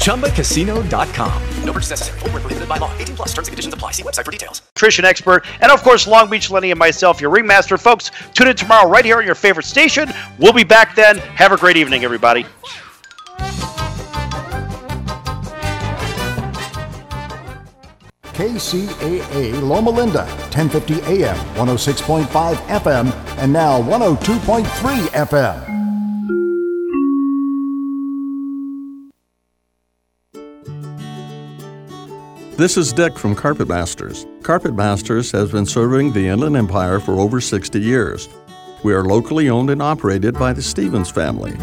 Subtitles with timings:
[0.00, 1.42] ChumbaCasino.com.
[1.64, 2.18] No purchase necessary.
[2.20, 2.96] Full prohibited by law.
[2.98, 3.92] 18 plus terms and conditions apply.
[3.92, 4.62] See website for details.
[4.74, 5.44] Nutrition expert.
[5.60, 7.78] And of course, Long Beach Lenny and myself, your ringmaster.
[7.78, 10.10] Folks, tune in tomorrow right here on your favorite station.
[10.38, 11.18] We'll be back then.
[11.18, 12.46] Have a great evening, everybody.
[18.40, 24.64] KCAA Loma Linda, 1050 AM, 106.5 FM, and now 102.3
[25.08, 25.79] FM.
[32.60, 34.26] This is Dick from Carpet Masters.
[34.42, 38.28] Carpet Masters has been serving the Inland Empire for over 60 years.
[38.84, 41.56] We are locally owned and operated by the Stevens family.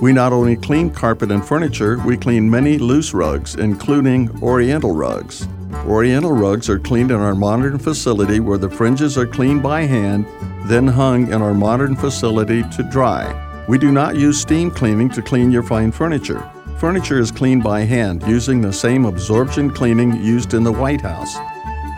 [0.00, 5.46] We not only clean carpet and furniture, we clean many loose rugs, including Oriental rugs.
[5.84, 10.24] Oriental rugs are cleaned in our modern facility where the fringes are cleaned by hand,
[10.64, 13.66] then hung in our modern facility to dry.
[13.68, 16.42] We do not use steam cleaning to clean your fine furniture.
[16.78, 21.36] Furniture is cleaned by hand using the same absorption cleaning used in the White House.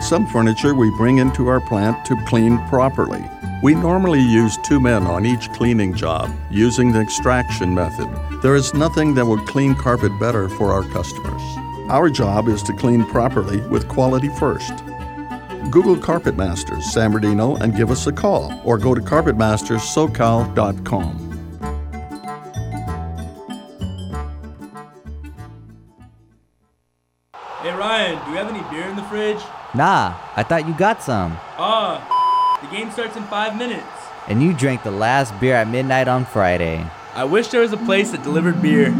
[0.00, 3.22] Some furniture we bring into our plant to clean properly.
[3.62, 8.08] We normally use two men on each cleaning job using the extraction method.
[8.40, 11.42] There is nothing that will clean carpet better for our customers.
[11.90, 14.72] Our job is to clean properly with quality first.
[15.70, 21.29] Google Carpet Masters San Bernardino and give us a call or go to carpetmasterssocal.com.
[29.10, 29.42] fridge?
[29.74, 31.36] Nah, I thought you got some.
[31.58, 31.98] Ah,
[32.62, 33.84] the game starts in five minutes.
[34.28, 36.86] And you drank the last beer at midnight on Friday.
[37.14, 38.94] I wish there was a place that delivered beer.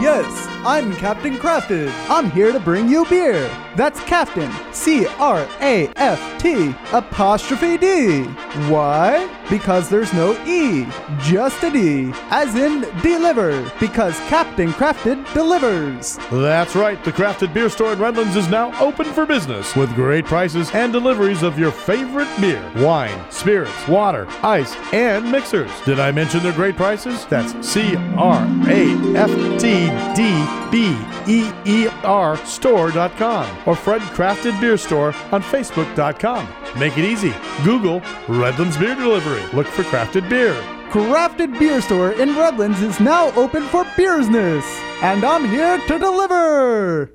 [0.00, 0.26] Yes,
[0.64, 1.92] I'm Captain Craft'd.
[2.10, 3.50] I'm here to bring you beer.
[3.76, 8.22] That's Captain, C R A F T apostrophe D.
[8.68, 9.28] Why?
[9.50, 10.86] Because there's no E,
[11.20, 16.18] just a D, as in deliver, because Captain Craft'd delivers.
[16.30, 20.24] That's right, the Craft'd Beer Store in Redlands is now open for business with great
[20.24, 25.70] prices and deliveries of your favorite beer, wine, spirits, water, ice, and mixers.
[25.82, 27.26] Did I mention their great prices?
[27.26, 29.30] That's C R A F
[29.60, 30.96] T D B
[31.26, 36.48] E E R store.com or Fred Craft'd Beer Store on Facebook.com.
[36.78, 37.34] Make it easy.
[37.64, 39.42] Google Redlands Beer Delivery.
[39.52, 40.54] Look for crafted beer.
[40.90, 44.64] Craft'd Beer Store in Redlands is now open for business,
[45.02, 47.14] and I'm here to deliver.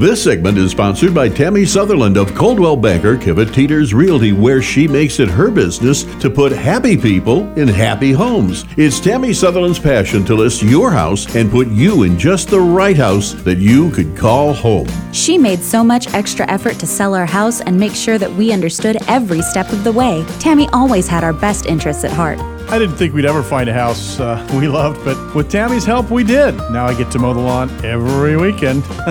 [0.00, 4.88] This segment is sponsored by Tammy Sutherland of Coldwell Banker Kivett Teeters Realty, where she
[4.88, 8.64] makes it her business to put happy people in happy homes.
[8.78, 12.96] It's Tammy Sutherland's passion to list your house and put you in just the right
[12.96, 14.88] house that you could call home.
[15.12, 18.54] She made so much extra effort to sell our house and make sure that we
[18.54, 20.24] understood every step of the way.
[20.38, 22.38] Tammy always had our best interests at heart.
[22.70, 26.08] I didn't think we'd ever find a house uh, we loved, but with Tammy's help,
[26.08, 26.56] we did.
[26.70, 28.84] Now I get to mow the lawn every weekend.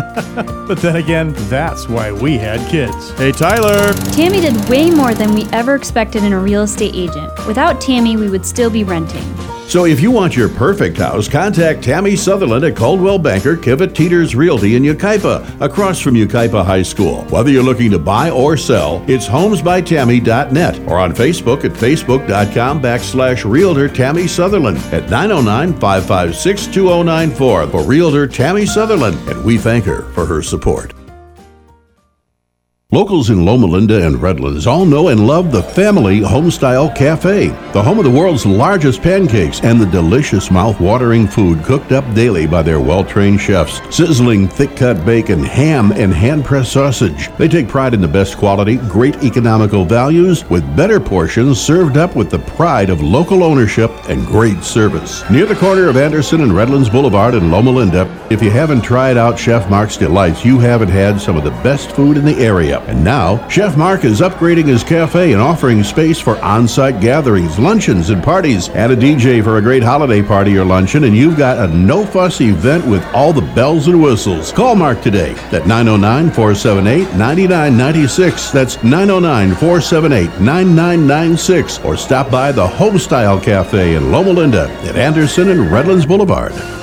[0.66, 3.12] but then again, that's why we had kids.
[3.12, 3.92] Hey, Tyler!
[4.14, 7.34] Tammy did way more than we ever expected in a real estate agent.
[7.48, 9.26] Without Tammy, we would still be renting.
[9.70, 14.34] So if you want your perfect house, contact Tammy Sutherland at Coldwell Banker Kivett Teeters
[14.34, 17.22] Realty in Yucaipa, across from Yucaipa High School.
[17.26, 23.48] Whether you're looking to buy or sell, it's homesbytammy.net or on Facebook at facebook.com backslash
[23.48, 30.42] realtor Tammy Sutherland at 909-556-2094 for realtor Tammy Sutherland, and we thank her for her
[30.42, 30.99] support.
[32.92, 37.84] Locals in Loma Linda and Redlands all know and love the Family Homestyle Cafe, the
[37.84, 42.64] home of the world's largest pancakes and the delicious mouth-watering food cooked up daily by
[42.64, 43.80] their well-trained chefs.
[43.96, 47.30] Sizzling thick-cut bacon, ham, and hand-pressed sausage.
[47.38, 52.16] They take pride in the best quality, great economical values, with better portions served up
[52.16, 55.24] with the pride of local ownership and great service.
[55.30, 59.16] Near the corner of Anderson and Redlands Boulevard in Loma Linda, if you haven't tried
[59.16, 62.79] out Chef Mark's Delights, you haven't had some of the best food in the area.
[62.88, 67.60] And now, Chef Mark is upgrading his cafe and offering space for on site gatherings,
[67.60, 68.70] luncheons, and parties.
[68.70, 72.06] Add a DJ for a great holiday party or luncheon, and you've got a no
[72.06, 74.52] fuss event with all the bells and whistles.
[74.52, 78.52] Call Mark today at 909 478 9996.
[78.52, 81.80] That's 909 478 9996.
[81.80, 86.79] Or stop by the Homestyle Cafe in Loma Linda at Anderson and Redlands Boulevard.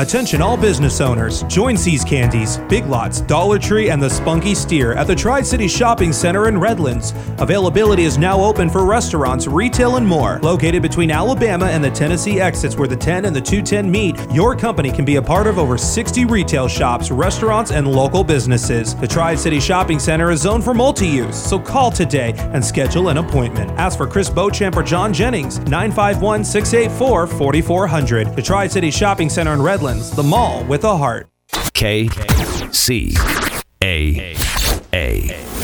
[0.00, 1.42] Attention all business owners.
[1.42, 5.68] Join See's Candies, Big Lots, Dollar Tree, and the Spunky Steer at the Tri City
[5.68, 7.12] Shopping Center in Redlands.
[7.36, 10.38] Availability is now open for restaurants, retail, and more.
[10.42, 14.56] Located between Alabama and the Tennessee exits where the 10 and the 210 meet, your
[14.56, 18.94] company can be a part of over 60 retail shops, restaurants, and local businesses.
[18.94, 23.10] The Tri City Shopping Center is zoned for multi use, so call today and schedule
[23.10, 23.70] an appointment.
[23.72, 28.34] Ask for Chris Beauchamp or John Jennings, 951 684 4400.
[28.34, 31.28] The Tri City Shopping Center in Redlands, the mall with a heart.
[31.74, 32.08] K
[32.70, 33.12] C
[33.82, 34.36] A
[34.92, 35.59] A.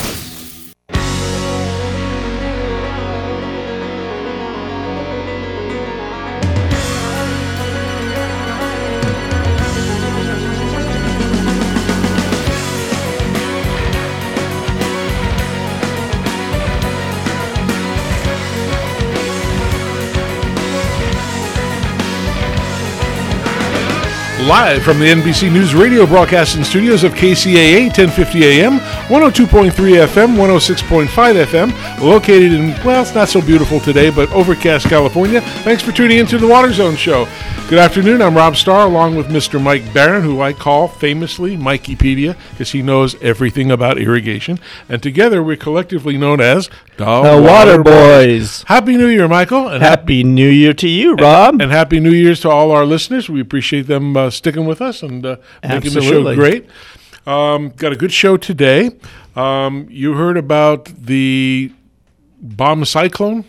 [24.47, 31.45] Live from the NBC News Radio broadcasting studios of KCAA 1050 AM, 102.3 FM, 106.5
[31.45, 35.41] FM, located in, well, it's not so beautiful today, but overcast California.
[35.63, 37.29] Thanks for tuning into the Water Zone Show.
[37.69, 38.21] Good afternoon.
[38.21, 39.63] I'm Rob Starr along with Mr.
[39.63, 44.59] Mike Barron, who I call famously Mikeypedia because he knows everything about irrigation.
[44.89, 48.65] And together we're collectively known as the, The Water Boys.
[48.65, 49.69] Happy New Year, Michael.
[49.69, 51.55] And Happy New Year to you, Rob.
[51.55, 53.29] And, and Happy New Year's to all our listeners.
[53.29, 56.69] We appreciate them uh, sticking with us and uh, making the show great.
[57.27, 58.91] Um, got a good show today.
[59.35, 61.73] Um, you heard about the
[62.41, 63.45] bomb cyclone?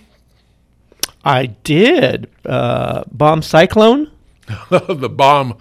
[1.24, 2.30] I did.
[2.46, 4.12] Uh, bomb cyclone?
[4.70, 5.58] the bomb.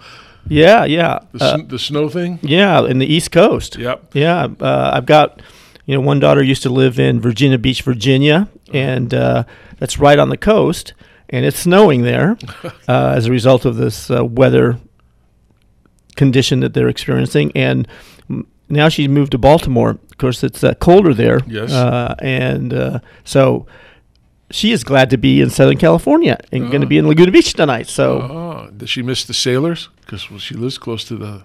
[0.47, 1.19] Yeah, yeah.
[1.33, 2.39] The, Uh, the snow thing?
[2.41, 3.77] yeah, in the East Coast.
[3.77, 4.11] Yep.
[4.15, 5.41] Yeah, uh, I've got,
[5.85, 9.43] you know, one daughter used to live in Virginia Beach, Virginia, and uh,
[9.77, 10.93] that's right on the coast,
[11.29, 12.37] and it's snowing there
[12.87, 14.79] uh, as a result of this uh, weather
[16.17, 17.51] condition that they're experiencing.
[17.55, 17.87] And
[18.67, 19.91] now she's moved to Baltimore.
[19.91, 21.39] Of course, it's uh, colder there.
[21.47, 21.71] Yes.
[21.71, 23.65] Uh, and uh, so
[24.51, 27.53] she is glad to be in Southern California and going to be in Laguna Beach
[27.53, 27.87] tonight.
[27.87, 28.21] So.
[28.21, 29.87] Oh, does she miss the sailors?
[30.01, 31.43] Because well, she lives close to the.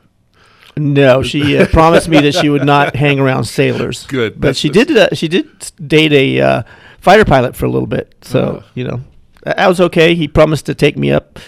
[0.76, 4.06] No, she uh, promised me that she would not hang around sailors.
[4.06, 4.34] Good.
[4.40, 4.90] but That's- she did.
[4.96, 5.46] Uh, she did
[5.86, 6.62] date a uh,
[7.00, 8.62] fighter pilot for a little bit, so Uh.
[8.74, 9.00] you know
[9.44, 10.14] that that was okay.
[10.14, 11.38] He promised to take me up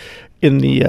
[0.42, 0.84] in the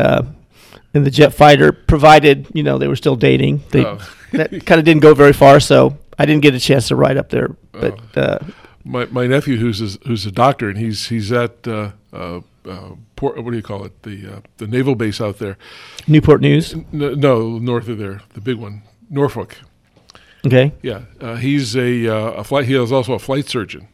[0.95, 3.61] in the jet fighter, provided you know they were still dating.
[3.71, 3.99] They, Oh.
[4.31, 7.18] that kind of didn't go very far, so I didn't get a chance to ride
[7.18, 7.49] up there.
[7.71, 8.21] But Oh.
[8.21, 8.40] uh,
[8.83, 12.90] My, my nephew, who's a, who's a doctor, and he's he's at uh, uh, uh,
[13.16, 14.04] port, what do you call it?
[14.04, 15.57] The uh, the naval base out there.
[16.07, 16.73] Newport News.
[16.73, 19.57] N- no, north of there, the big one, Norfolk.
[20.45, 20.71] Okay.
[20.83, 22.66] Yeah, uh, he's a uh, a flight.
[22.66, 23.87] He is also a flight surgeon,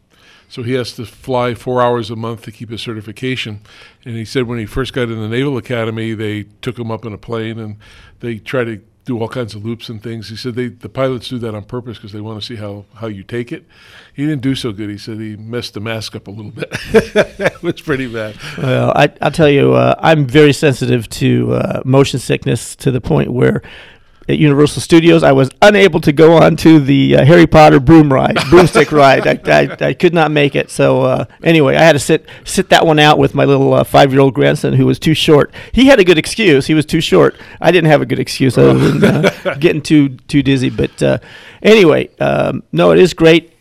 [0.50, 3.60] so he has to fly four hours a month to keep his certification.
[4.06, 7.06] And he said when he first got in the Naval Academy, they took him up
[7.06, 7.78] in a plane and
[8.20, 10.30] they try to do all kinds of loops and things.
[10.30, 12.86] He said they the pilots do that on purpose because they want to see how
[12.96, 13.66] how you take it.
[14.14, 14.90] He didn't do so good.
[14.90, 16.70] He said he messed the mask up a little bit.
[16.94, 18.38] it was pretty bad.
[18.58, 23.02] Well, I, I'll tell you, uh, I'm very sensitive to uh, motion sickness to the
[23.02, 23.62] point where
[24.32, 28.12] at Universal Studios, I was unable to go on to the uh, Harry Potter broom
[28.12, 29.28] ride, broomstick ride.
[29.28, 30.72] I, I, I could not make it.
[30.72, 33.84] So uh, anyway, I had to sit sit that one out with my little uh,
[33.84, 35.54] five year old grandson who was too short.
[35.72, 36.68] He had a good excuse.
[36.68, 37.36] He was too short.
[37.60, 40.70] I didn't have a good excuse other than uh, getting too too dizzy.
[40.70, 41.18] But uh,
[41.62, 43.54] anyway, um, no, it is great.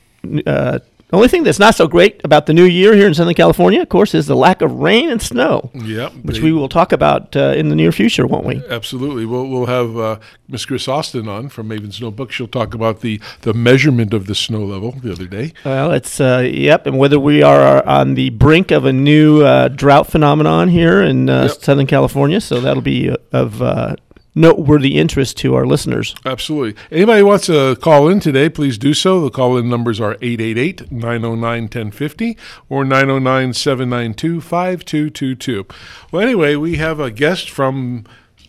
[0.46, 0.78] Uh,
[1.10, 3.80] The only thing that's not so great about the new year here in Southern California,
[3.82, 5.70] of course, is the lack of rain and snow.
[5.74, 8.62] Yep, Which they- we will talk about uh, in the near future, won't we?
[8.68, 9.26] Absolutely.
[9.26, 12.30] We'll, we'll have uh, Miss Chris Austin on from Maven's Notebook.
[12.30, 15.52] She'll talk about the, the measurement of the snow level the other day.
[15.64, 19.66] Well, it's uh, yep, and whether we are on the brink of a new uh,
[19.66, 23.96] drought phenomenon here in uh, Southern California, so that'll be of uh,
[24.34, 26.14] noteworthy interest to our listeners.
[26.24, 26.80] Absolutely.
[26.90, 29.20] Anybody wants to call in today, please do so.
[29.20, 35.66] The call in numbers are 888 909 1050 or 909 792 5222.
[36.12, 38.04] Well, anyway, we have a guest from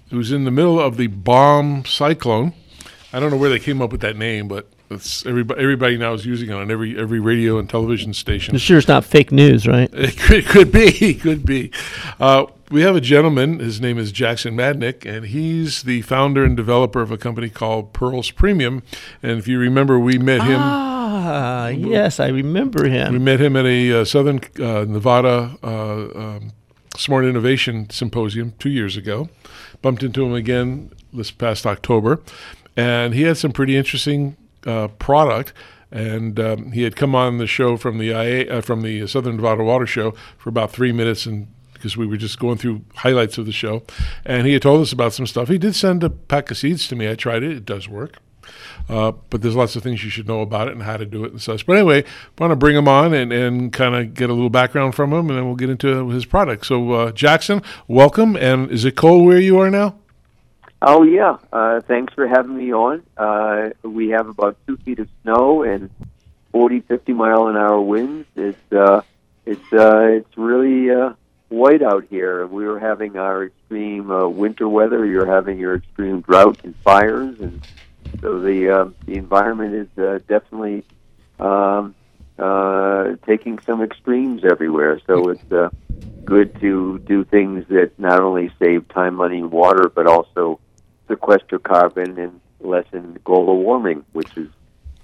[0.10, 2.54] who's in the middle of the bomb cyclone.
[3.14, 6.14] I don't know where they came up with that name, but it's everybody, everybody now
[6.14, 8.58] is using it on every every radio and television station.
[8.58, 9.90] Sure, it's not fake news, right?
[10.02, 11.72] It could, it could be, could be.
[12.20, 13.60] Uh, we have a gentleman.
[13.60, 17.94] His name is Jackson Madnick, and he's the founder and developer of a company called
[17.94, 18.82] Pearls Premium.
[19.22, 20.60] And if you remember, we met him.
[20.60, 23.12] Ah, yes, I remember him.
[23.12, 26.54] We met him at a uh, Southern uh, Nevada uh, um,
[26.96, 29.30] Smart Innovation Symposium two years ago.
[29.82, 32.22] Bumped into him again this past October,
[32.78, 35.54] and he had some pretty interesting uh, product.
[35.94, 39.36] And um, he had come on the show from the IA, uh, from the Southern
[39.36, 41.48] Nevada Water Show for about three minutes, and
[41.82, 43.82] because we were just going through highlights of the show,
[44.24, 45.48] and he had told us about some stuff.
[45.48, 47.10] He did send a pack of seeds to me.
[47.10, 48.18] I tried it; it does work.
[48.88, 51.24] Uh, but there's lots of things you should know about it and how to do
[51.26, 51.66] it and such.
[51.66, 52.04] But anyway,
[52.38, 55.30] want to bring him on and, and kind of get a little background from him,
[55.30, 56.66] and then we'll get into his product.
[56.66, 58.36] So, uh, Jackson, welcome.
[58.36, 59.96] And is it cold where you are now?
[60.84, 63.04] Oh yeah, uh, thanks for having me on.
[63.16, 65.92] Uh, we have about two feet of snow and
[66.52, 68.28] 40, 50 mile an hour winds.
[68.36, 69.02] It's uh,
[69.46, 70.90] it's uh, it's really
[71.52, 72.48] white out here.
[72.48, 75.06] We were having our extreme uh, winter weather.
[75.06, 77.62] You're having your extreme drought and fires, and
[78.22, 80.84] so the uh, the environment is uh, definitely
[81.40, 81.94] um,
[82.40, 85.00] uh, taking some extremes everywhere.
[85.06, 85.70] So it's uh,
[86.24, 90.60] good to do things that not only save time, money, and water, but also
[91.08, 94.48] sequester carbon and lessen global warming, which is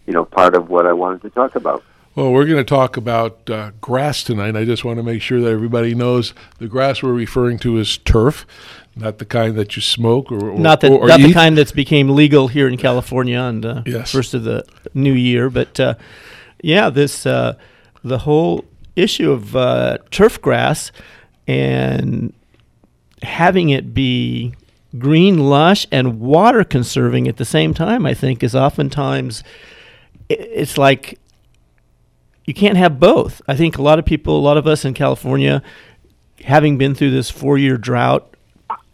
[0.06, 1.84] you know part of what I wanted to talk about.
[2.18, 4.56] Well, we're going to talk about uh, grass tonight.
[4.56, 8.00] I just want to make sure that everybody knows the grass we're referring to is
[8.00, 8.44] turf,
[8.96, 11.72] not the kind that you smoke or, or not the or, not the kind that's
[11.72, 14.12] became legal here in California on the Yes.
[14.12, 15.52] first of the new year.
[15.52, 15.94] But uh,
[16.64, 17.54] yeah, this uh,
[18.04, 20.92] the whole issue of uh, turf grass
[21.48, 22.34] and
[23.22, 24.56] having it be
[24.98, 29.44] green, lush, and water conserving at the same time, I think, is oftentimes
[30.30, 31.20] it's like
[32.48, 33.42] you can't have both.
[33.48, 35.62] I think a lot of people, a lot of us in California,
[36.44, 38.34] having been through this four-year drought,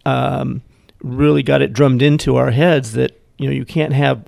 [0.05, 0.63] um,
[1.01, 4.25] really got it drummed into our heads that you know you can't have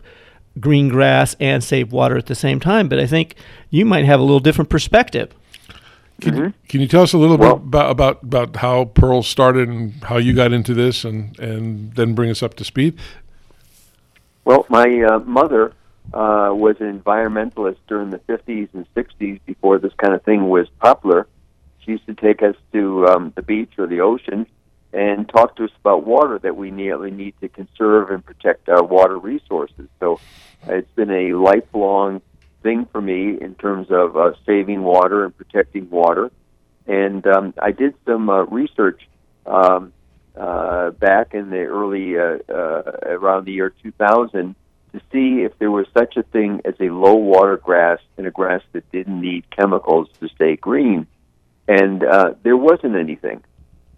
[0.60, 2.88] green grass and save water at the same time.
[2.88, 3.36] But I think
[3.72, 5.34] you might have a little different perspective.
[6.22, 9.92] Can, can you tell us a little bit about, about about how Pearl started and
[10.04, 12.98] how you got into this, and and then bring us up to speed?
[14.46, 15.74] Well, my uh, mother
[16.14, 20.68] uh, was an environmentalist during the 50s and 60s before this kind of thing was
[20.80, 21.28] popular.
[21.80, 24.48] She used to take us to um, the beach or the ocean
[24.94, 28.84] and talk to us about water that we we need to conserve and protect our
[28.84, 29.90] water resources.
[30.00, 30.20] So
[30.68, 32.22] it's been a lifelong
[32.64, 36.32] thing for me in terms of uh, saving water and protecting water.
[36.88, 39.02] And um, I did some uh, research
[39.46, 39.92] um,
[40.36, 44.56] uh, back in the early uh, uh, around the year 2000
[44.96, 48.32] to see if there was such a thing as a low water grass and a
[48.32, 51.08] grass that didn't need chemicals to stay green,
[51.68, 53.44] and uh, there wasn't anything.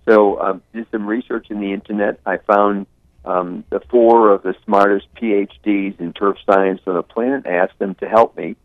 [0.06, 2.20] So um, did some research in the internet.
[2.26, 2.88] I found
[3.26, 7.46] um, the four of the smartest PhDs in turf science on the planet.
[7.46, 8.56] Asked them to help me,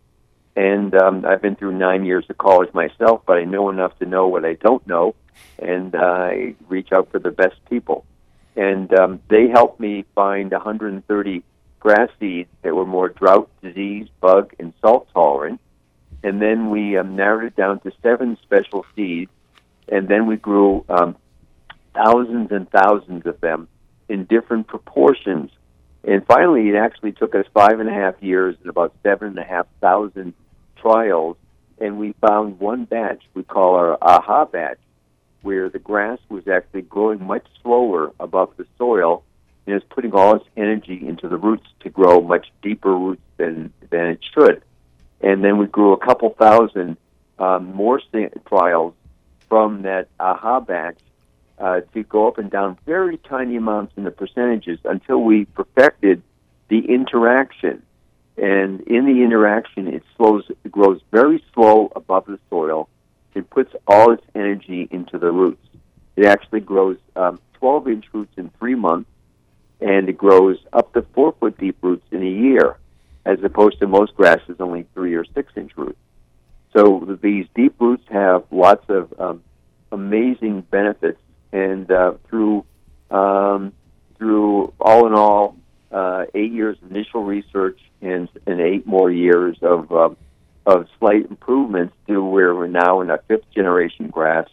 [0.57, 4.07] and um, I've been through nine years of college myself, but I know enough to
[4.07, 5.15] know what I don't know,
[5.59, 8.07] and uh, I reach out for the best people.
[8.55, 11.43] And um, they helped me find 130
[11.83, 15.61] grass seeds that were more drought, disease, bug, and salt tolerant.
[16.23, 19.33] And then we um, narrowed it down to seven special seeds,
[19.89, 21.17] and then we grew um,
[21.93, 23.67] thousands and thousands of them
[24.09, 25.51] in different proportions.
[26.05, 29.39] And finally, it actually took us five and a half years and about seven and
[29.39, 30.35] a half thousand
[30.77, 31.37] trials,
[31.81, 34.79] and we found one batch we call our AHA batch,
[35.41, 39.25] where the grass was actually growing much slower above the soil
[39.67, 44.07] is putting all its energy into the roots to grow much deeper roots than than
[44.07, 44.63] it should.
[45.21, 46.97] And then we grew a couple thousand
[47.39, 48.01] um, more
[48.47, 48.95] trials
[49.49, 50.99] from that AHA batch
[51.59, 56.23] uh, to go up and down very tiny amounts in the percentages until we perfected
[56.69, 57.83] the interaction.
[58.37, 62.89] And in the interaction, it slows, it grows very slow above the soil.
[63.35, 65.65] It puts all its energy into the roots.
[66.17, 69.09] It actually grows um, 12 inch roots in three months,
[69.83, 72.79] and it grows up to four foot deep roots in a year,
[73.25, 75.99] as opposed to most grasses only three or six inch roots.
[76.77, 79.43] So these deep roots have lots of um,
[79.91, 81.21] amazing benefits,
[81.53, 82.65] and uh, through
[83.11, 83.73] um,
[84.17, 85.57] through all in all,
[85.91, 90.11] uh, eight years of initial research and, and eight more years of uh,
[90.65, 94.49] of slight improvements to where we're now in our fifth generation grass,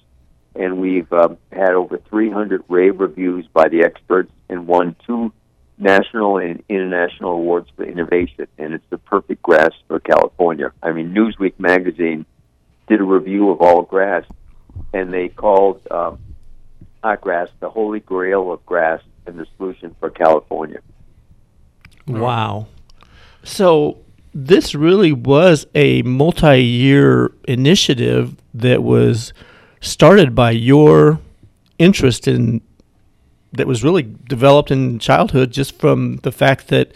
[0.55, 5.31] and we've uh, had over 300 rave reviews by the experts and won two
[5.77, 8.47] national and international awards for innovation.
[8.57, 10.71] And it's the perfect grass for California.
[10.83, 12.25] I mean, Newsweek magazine
[12.87, 14.25] did a review of all grass,
[14.93, 16.19] and they called um,
[17.03, 20.79] our grass the holy grail of grass and the solution for California.
[22.07, 22.67] Wow.
[23.43, 23.99] So
[24.33, 29.33] this really was a multi-year initiative that was
[29.81, 31.19] started by your
[31.77, 32.61] interest in
[33.51, 36.91] that was really developed in childhood just from the fact that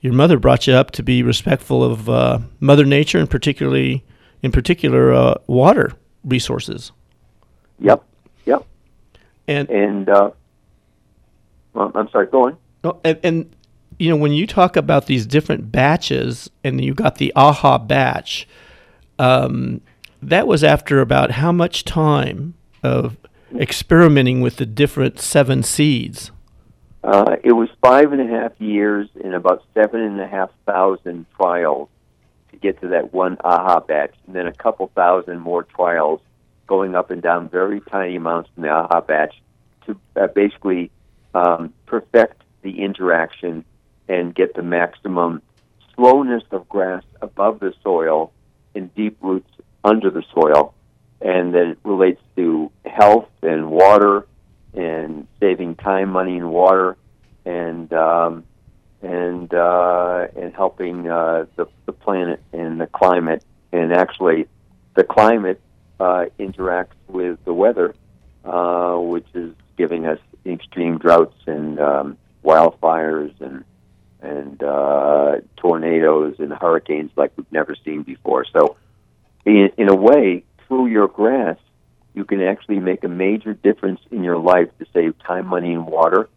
[0.00, 4.04] your mother brought you up to be respectful of uh, mother nature and particularly
[4.42, 5.92] in particular uh, water
[6.24, 6.92] resources
[7.80, 8.04] Yep,
[8.44, 8.66] yep.
[9.46, 10.30] and And uh,
[11.74, 12.56] well, I'm sorry, go on.
[12.84, 13.56] Oh, and, and
[13.98, 18.48] you know when you talk about these different batches, and you got the AHA batch,
[19.18, 19.80] um,
[20.22, 23.16] that was after about how much time of
[23.54, 26.30] experimenting with the different seven seeds?
[27.04, 31.26] Uh, it was five and a half years and about seven and a half thousand
[31.36, 31.88] trials
[32.50, 36.20] to get to that one AHA batch, and then a couple thousand more trials
[36.66, 39.40] going up and down very tiny amounts in the AHA batch
[39.86, 40.90] to uh, basically
[41.34, 43.64] um, perfect the interaction
[44.08, 45.40] and get the maximum
[45.94, 48.32] slowness of grass above the soil
[48.74, 49.50] and deep roots
[49.88, 50.74] under the soil.
[51.20, 54.26] And then it relates to health and water
[54.74, 56.96] and saving time, money, and water,
[57.44, 58.44] and um,
[59.02, 63.42] and uh, and helping uh, the the planet and the climate.
[63.72, 64.46] And actually,
[64.94, 65.60] the climate
[65.98, 67.94] uh, interacts with the weather,
[68.44, 73.64] uh, which is giving us extreme droughts and um, wildfires and
[74.20, 78.44] and uh, tornadoes and hurricanes like we've never seen before.
[78.52, 78.76] So,
[79.48, 81.56] in, in a way, through your grass,
[82.14, 85.86] you can actually make a major difference in your life to save time, money, and
[85.86, 86.28] water,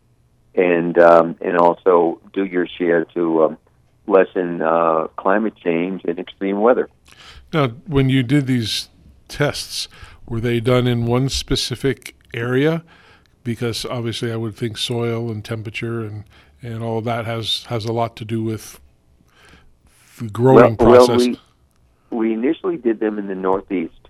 [0.56, 3.58] and um, and also do your share to um,
[4.08, 6.90] lessen uh, climate change and extreme weather.
[7.54, 8.90] Now, when you did these
[9.28, 9.88] tests,
[10.28, 12.84] were they done in one specific area?
[13.44, 16.24] Because obviously, I would think soil and temperature and,
[16.62, 18.80] and all of that has, has a lot to do with
[20.20, 21.18] the growing well, process.
[21.18, 21.40] Well, we,
[22.12, 24.10] we initially did them in the Northeast,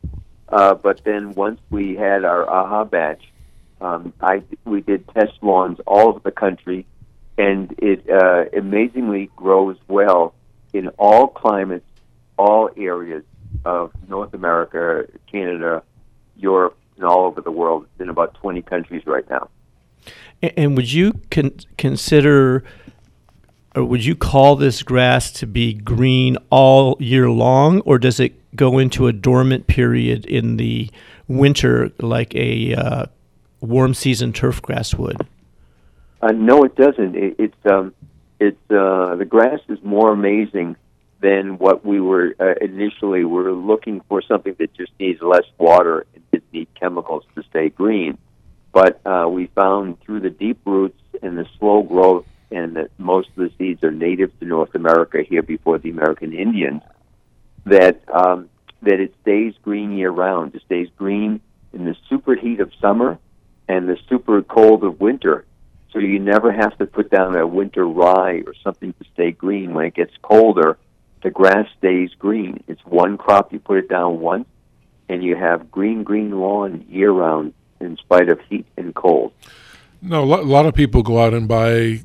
[0.49, 3.23] uh, but then once we had our AHA batch,
[3.79, 6.85] um, I we did test lawns all over the country,
[7.37, 10.33] and it uh, amazingly grows well
[10.73, 11.87] in all climates,
[12.37, 13.23] all areas
[13.65, 15.83] of North America, Canada,
[16.37, 17.85] Europe, and all over the world.
[17.91, 19.49] It's in about 20 countries right now.
[20.41, 22.63] And would you con- consider,
[23.75, 28.33] or would you call this grass to be green all year long, or does it
[28.55, 30.89] go into a dormant period in the
[31.27, 33.05] winter like a uh,
[33.61, 35.25] warm season turf grass would?
[36.21, 37.15] Uh, no, it doesn't.
[37.15, 37.93] It, it's um,
[38.39, 40.75] it's uh, the grass is more amazing
[41.21, 43.23] than what we were uh, initially.
[43.23, 47.43] We were looking for something that just needs less water and didn't need chemicals to
[47.43, 48.17] stay green.
[48.71, 53.29] But uh, we found through the deep roots and the slow growth, and that most
[53.29, 56.81] of the seeds are native to North America here before the American Indians,
[57.65, 58.49] that um,
[58.81, 60.55] that it stays green year round.
[60.55, 61.41] It stays green
[61.73, 63.19] in the super heat of summer
[63.67, 65.45] and the super cold of winter.
[65.91, 69.73] So you never have to put down a winter rye or something to stay green.
[69.73, 70.77] When it gets colder,
[71.21, 72.63] the grass stays green.
[72.67, 73.53] It's one crop.
[73.53, 74.47] You put it down once,
[75.09, 79.33] and you have green, green lawn year round in spite of heat and cold.
[80.01, 82.01] No, a lot of people go out and buy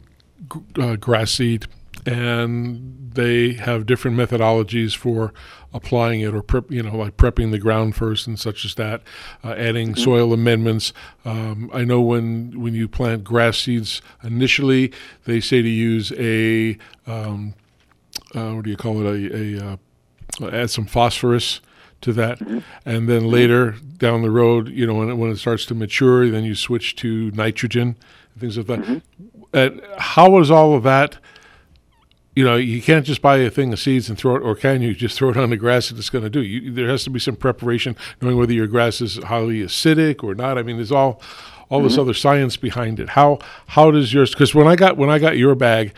[0.78, 1.66] uh, grass seed,
[2.04, 5.32] and they have different methodologies for
[5.72, 9.02] applying it, or prep, you know, like prepping the ground first and such as that,
[9.44, 9.98] uh, adding Mhm.
[9.98, 10.92] soil amendments.
[11.24, 14.92] Um, I know when when you plant grass seeds initially,
[15.24, 17.54] they say to use a um,
[18.34, 19.06] uh, what do you call it?
[19.32, 19.66] A, a
[20.42, 21.60] uh, add some phosphorus
[22.02, 22.40] to that,
[22.84, 26.28] and then later down the road, you know, when it, when it starts to mature,
[26.30, 27.96] then you switch to nitrogen
[28.32, 29.02] and things like that.
[29.52, 31.18] And how was all of that
[32.34, 34.82] you know, you can't just buy a thing of seeds and throw it, or can
[34.82, 36.42] you just throw it on the grass and it's going to do?
[36.42, 40.34] You, there has to be some preparation, knowing whether your grass is highly acidic or
[40.34, 40.58] not.
[40.58, 41.22] I mean, there's all
[41.70, 42.00] all this Mhm.
[42.00, 43.08] other science behind it.
[43.08, 44.32] How how does yours?
[44.32, 45.94] Because when I got when I got your bag,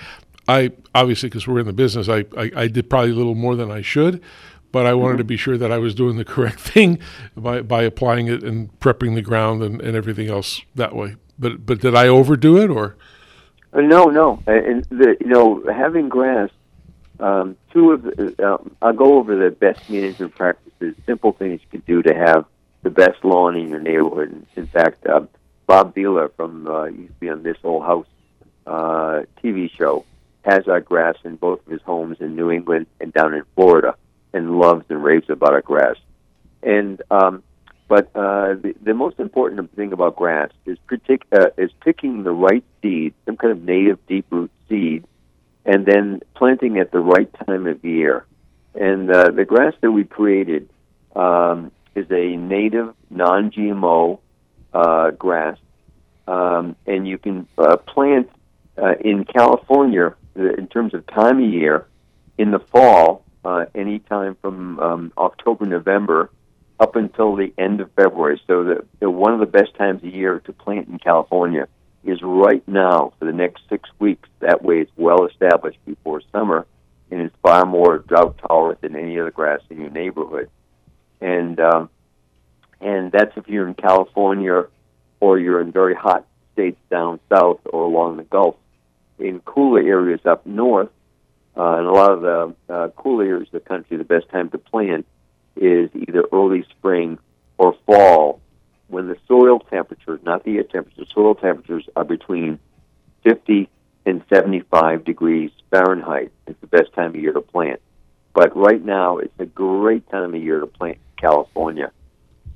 [0.47, 3.57] I obviously because we're in the business, I, I I did probably a little more
[3.57, 4.23] than I should,
[4.71, 5.19] but I wanted Mhm.
[5.19, 7.01] to be sure that I was doing the correct thing
[7.37, 11.17] by by applying it and prepping the ground and, and everything else that way.
[11.37, 12.95] But but did I overdo it or?
[13.79, 14.43] Uh, no, no.
[14.47, 16.51] Uh, And the, you know, having grass.
[17.21, 21.69] Um, two of the, um, I'll go over the best management practices, simple things you
[21.69, 22.45] can do to have
[22.83, 24.31] the best lawn in your neighborhood.
[24.31, 25.23] And in fact, uh,
[25.67, 28.07] Bob Vila from uh, used to be on This Old House
[28.67, 30.05] uh, TV show
[30.45, 33.97] has our grass in both of his homes in New England and down in Florida,
[34.33, 35.97] and loves and raves about our grass.
[36.63, 37.43] And um,
[37.89, 42.33] but uh, the, the most important thing about grass is partic- uh, is picking the
[42.33, 45.05] right seed, some kind of native deep root seed,
[45.65, 48.27] and then planting at the right time of year.
[48.75, 50.69] And uh, the grass that we created
[51.17, 54.19] um, is a native, non-GMO
[54.75, 55.57] uh, grass,
[56.27, 58.31] um, and you can uh, plant
[58.77, 61.87] uh, in California uh, in terms of time of year
[62.37, 66.31] in the fall, uh, anytime from um, October, November
[66.81, 68.41] up until the end of February.
[68.47, 71.67] So the, the one of the best times of year to plant in California
[72.05, 74.29] is right now for the next six weeks.
[74.41, 76.67] That way, it's well established before summer,
[77.11, 80.51] and it's far more drought tolerant than any other grass in your neighborhood.
[81.21, 81.91] And um,
[82.81, 84.67] and that's if you're in California
[85.21, 88.57] or you're in very hot states down south or along the Gulf.
[89.19, 90.91] In cooler areas up north,
[91.57, 94.49] uh, and a lot of the uh, cool areas of the country, the best time
[94.51, 95.07] to plant
[95.59, 97.19] is either early spring
[97.57, 98.41] or fall
[98.89, 102.59] when the soil temperatures, not the air temperature, soil temperatures are between
[103.23, 103.69] 50
[104.07, 106.33] and 75 degrees Fahrenheit.
[106.47, 107.81] It's the best time of year to plant.
[108.33, 111.93] But right now, it's a great time of year to plant in California.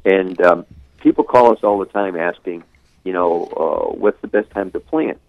[0.05, 0.67] And um,
[0.99, 2.65] people call us all the time asking,
[3.05, 5.21] you know, uh, what's the best time to plant?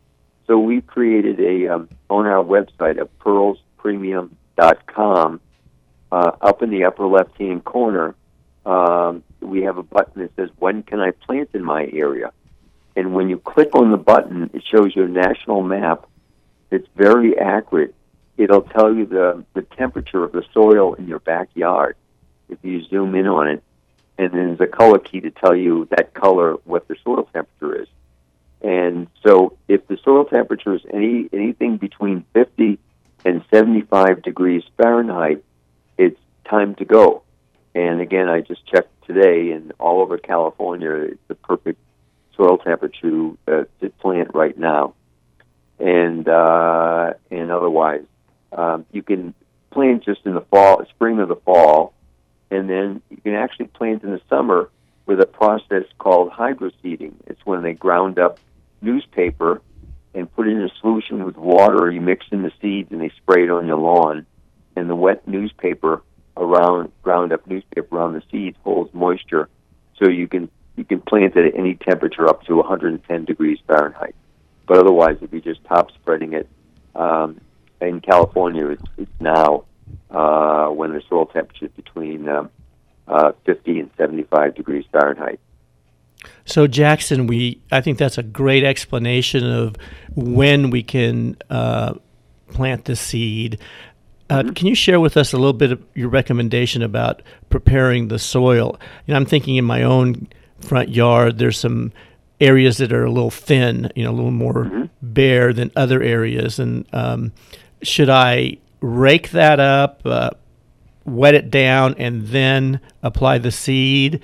[0.48, 5.40] So we created a um, on our website at pearlspremium.com.
[6.13, 8.13] Uh, up in the upper left hand corner,
[8.67, 12.32] um, we have a button that says "When can I plant in my area?"
[12.95, 16.06] And when you click on the button, it shows you a national map.
[16.69, 17.95] It's very accurate.
[18.38, 21.95] It'll tell you the the temperature of the soil in your backyard
[22.47, 23.63] if you zoom in on it,
[24.19, 27.82] and then there's a color key to tell you that color what the soil temperature
[27.82, 27.88] is.
[28.62, 32.78] And so, if the soil temperature is any anything between 50
[33.26, 35.43] and 75 degrees Fahrenheit,
[36.46, 37.24] time to go.
[37.76, 41.80] And again, I just checked today, and all over California, it's the perfect
[42.36, 44.94] soil temperature uh, to plant right now.
[45.80, 48.06] And uh, and otherwise,
[48.52, 49.34] um, you can
[49.72, 51.94] plant just in the fall, spring or the fall,
[52.52, 54.70] and then you can actually plant in the summer
[55.06, 57.14] with a process called hydroseeding.
[57.26, 58.40] It's when they ground up
[58.82, 59.62] newspaper
[60.14, 61.92] and put it in a solution with water.
[61.92, 64.26] You mix in the seeds and they spray it on your lawn.
[64.76, 66.02] And the wet newspaper
[66.38, 69.50] around ground up newspaper around the seeds holds moisture,
[69.98, 74.15] so you can you can plant it at any temperature up to 110 degrees Fahrenheit.
[74.67, 76.50] But otherwise, if you're just top spreading it,
[76.96, 77.39] um,
[77.82, 79.65] in California, it's, it's now
[80.10, 82.50] uh, when the soil temperature is between um,
[83.08, 85.39] uh, 50 and 75 degrees Fahrenheit.
[86.46, 89.76] So Jackson, we I think that's a great explanation of
[90.15, 91.96] when we can uh,
[92.48, 93.60] plant the seed.
[94.34, 98.17] Uh, Can you share with us a little bit of your recommendation about preparing the
[98.17, 98.80] soil?
[99.06, 100.28] You know, I'm thinking in my own
[100.60, 101.93] front yard, there's some
[102.41, 106.58] areas that are a little thin, you know, a little more bare than other areas,
[106.58, 107.32] and um,
[107.84, 110.32] should I rake that up, uh,
[111.06, 114.22] wet it down, and then apply the seed?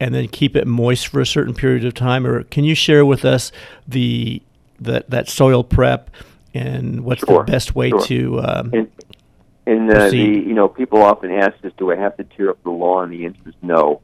[0.00, 2.24] and then keep it moist for a certain period of time?
[2.24, 3.50] Or can you share with us
[3.88, 4.40] the
[4.78, 6.10] that that soil prep
[6.54, 8.04] and what's Sure, the best way sure.
[8.04, 8.88] to um, And,
[9.68, 12.62] and uh, the you know people often ask us, do I have to tear up
[12.62, 13.10] the lawn?
[13.10, 14.00] The answer is no.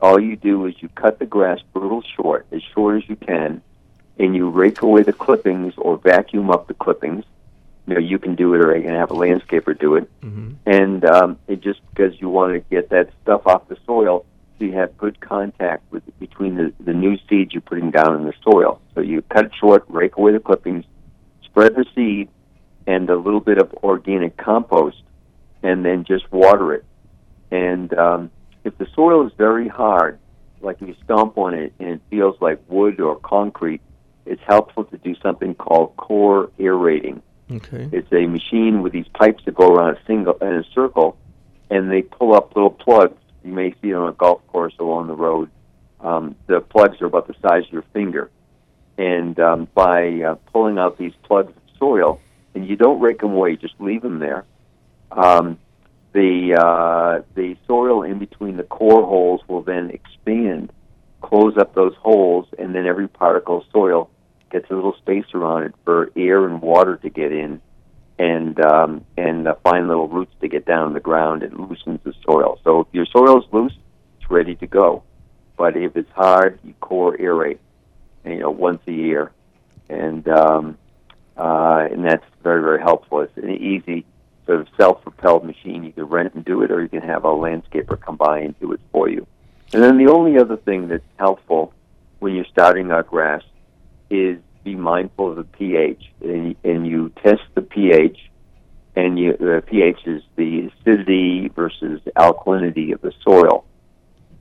[0.00, 3.60] All you do is you cut the grass brutal short, as short as you can,
[4.18, 7.24] and you rake away the clippings or vacuum up the clippings.
[7.86, 10.08] You know, you can do it, or you can have a landscaper do it.
[10.64, 14.24] And um, it just because you want to get that stuff off the soil,
[14.58, 18.24] so you have good contact with between the, the new seeds you're putting down in
[18.26, 18.80] the soil.
[18.94, 20.84] So you cut it short, rake away the clippings,
[21.42, 22.28] spread the seed,
[22.86, 25.02] and a little bit of organic compost,
[25.62, 26.84] and then just water it.
[27.50, 28.30] And um,
[28.64, 30.18] if the soil is very hard,
[30.60, 33.80] like you stomp on it and it feels like wood or concrete,
[34.26, 37.22] it's helpful to do something called core aerating.
[37.50, 37.88] Okay.
[37.92, 41.16] It's a machine with these pipes that go around a single in a circle,
[41.68, 43.18] and they pull up little plugs.
[43.42, 45.50] You may see it on a golf course or along the road.
[46.00, 48.30] Um, the plugs are about the size of your finger,
[48.96, 52.20] and um, by uh, pulling out these plugs of soil,
[52.54, 54.44] and you don't rake them away, just leave them there.
[55.12, 55.58] Um,
[56.12, 60.72] the uh, the soil in between the core holes will then expand,
[61.20, 64.10] close up those holes, and then every particle of soil
[64.50, 67.60] gets a little space around it for air and water to get in,
[68.18, 71.42] and um, and uh, find little roots to get down in the ground.
[71.42, 72.58] It loosens the soil.
[72.64, 73.74] So if your soil is loose,
[74.20, 75.04] it's ready to go.
[75.56, 77.58] But if it's hard, you core aerate,
[78.24, 79.30] you know, once a year,
[79.88, 80.78] and um,
[81.40, 83.20] uh, and that's very very helpful.
[83.20, 84.04] It's an easy
[84.46, 85.84] sort of self-propelled machine.
[85.84, 88.58] You can rent and do it, or you can have a landscaper come by and
[88.60, 89.26] do it for you.
[89.72, 91.72] And then the only other thing that's helpful
[92.18, 93.42] when you're starting out grass
[94.10, 98.18] is be mindful of the pH, and, and you test the pH,
[98.94, 103.64] and you, the pH is the acidity versus alkalinity of the soil.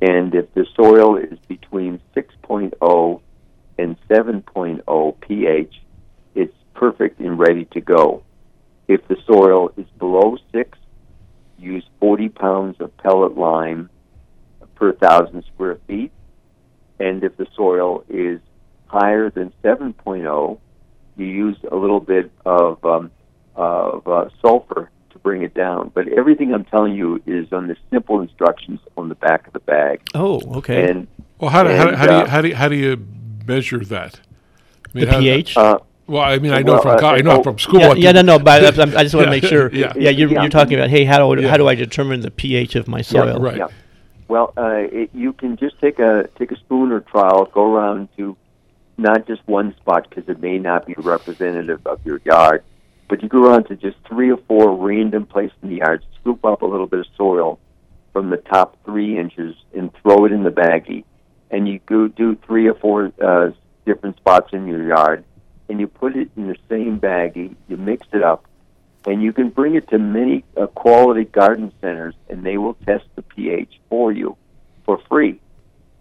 [0.01, 3.21] And if the soil is between 6.0
[3.77, 5.81] and 7.0 pH,
[6.79, 8.23] perfect and ready to go.
[8.87, 10.77] If the soil is below 6,
[11.59, 13.89] use 40 pounds of pellet lime
[14.75, 16.11] per thousand square feet.
[16.99, 18.39] And if the soil is
[18.87, 20.59] higher than 7.0,
[21.17, 23.11] you use a little bit of, um,
[23.55, 25.91] of uh, sulfur to bring it down.
[25.93, 29.59] But everything I'm telling you is on the simple instructions on the back of the
[29.59, 30.01] bag.
[30.15, 30.89] Oh, okay.
[30.89, 31.07] And
[31.39, 33.05] Well, how do, how, and, how, do you, uh, how do you how do you
[33.45, 34.19] measure that?
[34.95, 35.57] I The how- pH?
[35.57, 37.79] Uh, well, I mean, I know well, from uh, I know oh, from school.
[37.79, 39.71] Yeah, what yeah, no, no, but I, I just want to Yeah, make sure.
[39.73, 40.41] Yeah, Yeah, you're, Yeah.
[40.41, 41.49] you're talking about, hey, how do, Yeah.
[41.49, 43.55] how do I determine the pH of my soil?
[43.55, 43.67] Yeah,
[44.27, 48.09] Well, uh, it, you can just take a take a spoon or trowel, go around
[48.17, 48.35] to
[48.97, 52.63] not just one spot because it may not be representative of your yard,
[53.07, 56.43] but you go around to just three or four random places in the yard, scoop
[56.43, 57.59] up a little bit of soil
[58.13, 61.03] from the top three inches and throw it in the baggie,
[61.51, 63.51] and you go do three or four uh,
[63.85, 65.23] different spots in your yard,
[65.69, 68.45] and you put it in the same baggie, you mix it up,
[69.05, 73.05] and you can bring it to many uh, quality garden centers, and they will test
[73.15, 74.35] the pH for you
[74.83, 75.39] for free.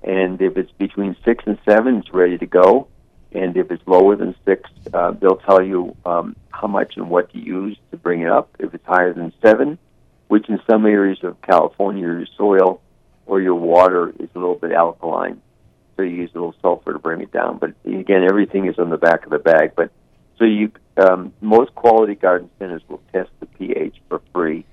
[0.03, 2.89] And if it's between six and seven, it's ready to go.
[3.33, 7.31] And if it's lower than six, uh, they'll tell you um, how much and what
[7.33, 8.57] to use to bring it up.
[8.59, 9.79] If it's higher than seven,
[10.29, 12.81] which in some areas of California, your soil
[13.27, 15.43] or your water is a little bit alkaline,
[15.99, 17.59] so you use a little sulfur to bring it down.
[17.59, 19.73] But again, everything is on the back of the bag.
[19.77, 19.91] But
[20.39, 24.65] so you, um, most quality garden centers will test the pH for free,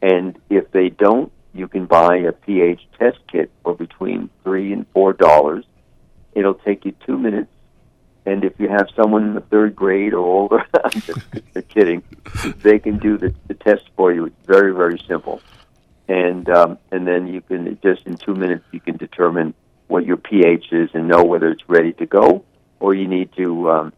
[0.00, 4.86] and if they don't, you can buy a pH test kit for between three and
[4.94, 5.64] four dollars.
[6.32, 7.50] It'll take you two minutes,
[8.24, 12.04] and if you have someone in the third grade or older, I'm just kidding,
[12.62, 14.26] they can do the, the test for you.
[14.26, 15.42] It's very very simple,
[16.06, 19.54] and um, and then you can just in two minutes you can determine
[19.92, 22.42] what your pH is and know whether it's ready to go
[22.80, 23.92] or you need to um,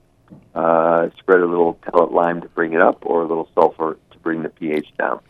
[0.53, 4.19] uh, spread a little pellet lime to bring it up or a little sulfur to
[4.19, 5.21] bring the pH down.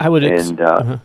[0.00, 0.98] I would ex- and uh, uh-huh.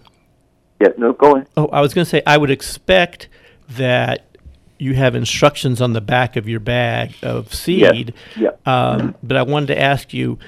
[0.80, 1.47] yeah, no, go on.
[1.58, 3.28] Oh, I was going to say, I would expect
[3.71, 4.38] that
[4.80, 8.13] you have instructions on the back of your bag of seed.
[8.38, 8.52] Yeah.
[8.65, 10.39] Um, but I wanted to ask you,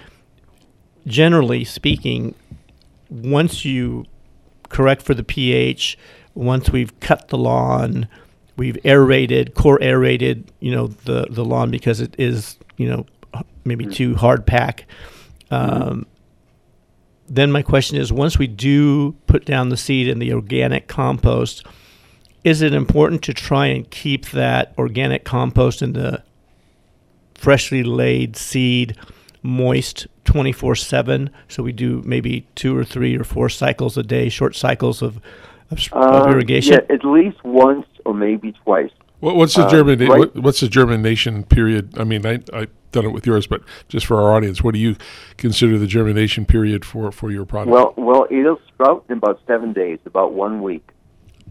[1.06, 2.34] generally speaking,
[3.10, 4.06] once you
[4.70, 5.98] correct for the pH,
[6.34, 8.08] once we've cut the lawn,
[8.56, 13.06] we've aerated, core aerated, you know, the, the lawn because it is, you know,
[13.66, 14.86] maybe too hard pack.
[15.52, 16.06] Um,
[17.28, 21.66] then my question is once we do put down the seed in the organic compost,
[22.44, 26.22] is it important to try and keep that organic compost in the
[27.36, 28.98] freshly laid seed
[29.42, 31.30] moist 24 7?
[31.48, 35.20] So we do maybe two or three or four cycles a day, short cycles of,
[35.72, 36.74] of, s- of Um, irrigation?
[36.74, 38.92] Yeah, at least once or maybe twice.
[39.20, 41.98] What, what's the Uh, germina- right- what, What's the germination period?
[41.98, 44.80] I mean, I I've done it with yours, but just for our audience, what do
[44.80, 44.96] you
[45.38, 47.72] consider the germination period for for your product?
[47.72, 50.88] Well, well, it'll sprout in about seven days, about one week,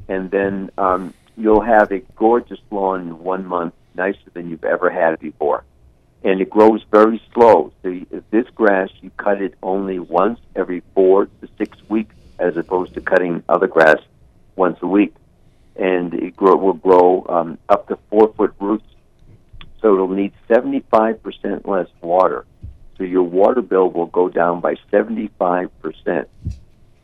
[0.08, 4.90] and then um, you'll have a gorgeous lawn in one month, nicer than you've ever
[4.90, 5.64] had before,
[6.22, 7.72] and it grows very slow.
[7.82, 12.56] So if this grass, you cut it only once every four to six weeks, as
[12.56, 13.98] opposed to cutting other grass
[14.56, 15.14] once a week,
[15.76, 18.84] and it grow, will grow um, up to four foot roots.
[19.80, 22.44] So it'll need seventy five percent less water.
[22.98, 26.26] So your water bill will go down by 75%,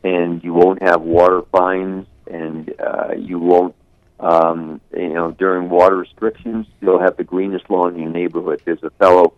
[0.03, 3.75] and you won't have water fines, and uh, you won't,
[4.19, 8.61] um, you know, during water restrictions, you'll have the greenest lawn in your neighborhood.
[8.63, 9.33] There's a fellow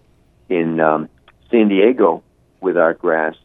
[0.50, 1.10] in um,
[1.50, 2.22] San Diego
[2.60, 3.36] with our grass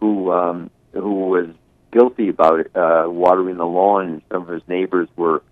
[0.00, 1.46] who um, who was
[1.90, 5.42] guilty about it, uh, watering the lawn, some of his neighbors were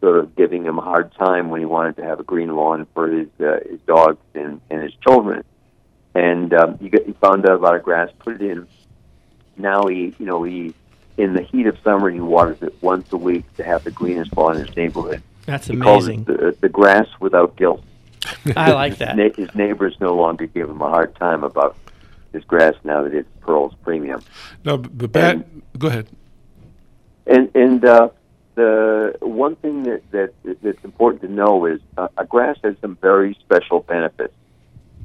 [0.00, 2.86] sort of giving him a hard time when he wanted to have a green lawn
[2.94, 5.42] for his uh, his dogs and, and his children.
[6.14, 8.66] And um, he, got, he found out about a grass, put it in.
[9.56, 10.74] Now he, you know, he
[11.16, 14.36] in the heat of summer he waters it once a week to have the greenest
[14.36, 15.22] lawn in his neighborhood.
[15.46, 16.26] That's He calls amazing.
[16.28, 17.82] it the, the grass without guilt.
[18.56, 19.16] I like that.
[19.36, 21.76] His neighbors no longer give him a hard time about
[22.32, 24.22] his grass now that it's Pearl's Premium.
[24.64, 25.44] Now, the bad.
[25.78, 26.08] Go ahead.
[27.26, 28.08] And and uh,
[28.54, 32.96] the one thing that, that that's important to know is uh, a grass has some
[32.96, 34.34] very special benefits,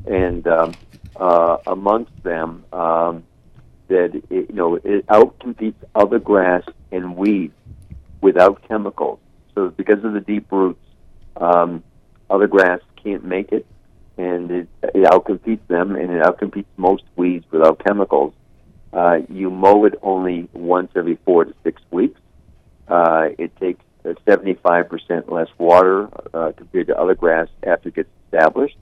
[0.06, 0.74] and um,
[1.16, 3.24] uh, amongst them, um,
[3.90, 7.54] that it, you know it outcompetes other grass and weeds
[8.22, 9.20] without chemicals.
[9.54, 10.84] So because of the deep roots,
[11.38, 11.84] um,
[12.30, 13.66] other grass can't make it,
[14.18, 18.34] and it, it outcompetes them, and it outcompetes most weeds without chemicals.
[18.92, 22.20] Uh, you mow it only once every four to six weeks.
[22.88, 28.10] Uh, it takes uh, 75% less water uh, compared to other grass after it gets
[28.26, 28.78] established.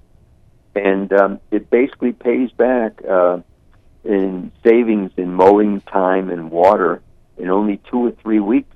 [0.75, 3.39] And um, it basically pays back uh,
[4.03, 7.01] in savings in mowing time and water
[7.37, 8.75] in only two or three weeks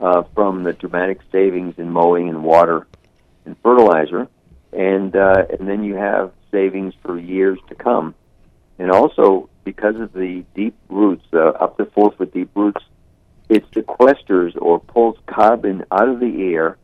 [0.00, 2.86] uh, from the dramatic savings in mowing and water
[3.44, 4.28] and fertilizer.
[4.74, 8.14] And, uh, and then you have savings for years to come.
[8.78, 12.82] And also, because of the deep roots, uh, up to four foot deep roots,
[13.48, 16.76] it sequesters or pulls carbon out of the air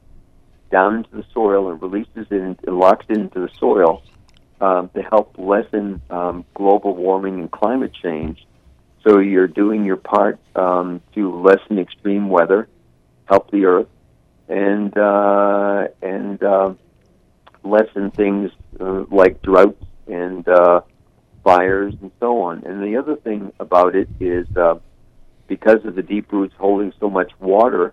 [0.71, 4.03] down into the soil and releases it and locks it into the soil
[4.61, 8.47] um, to help lessen um, global warming and climate change.
[9.07, 12.69] So you're doing your part um, to lessen extreme weather,
[13.25, 13.89] help the earth,
[14.49, 16.75] and uh, and uh,
[17.65, 20.81] lessen things uh, like droughts and uh,
[21.45, 22.65] fires and so on.
[22.65, 24.77] And the other thing about it is uh,
[25.47, 27.93] because of the deep roots holding so much water,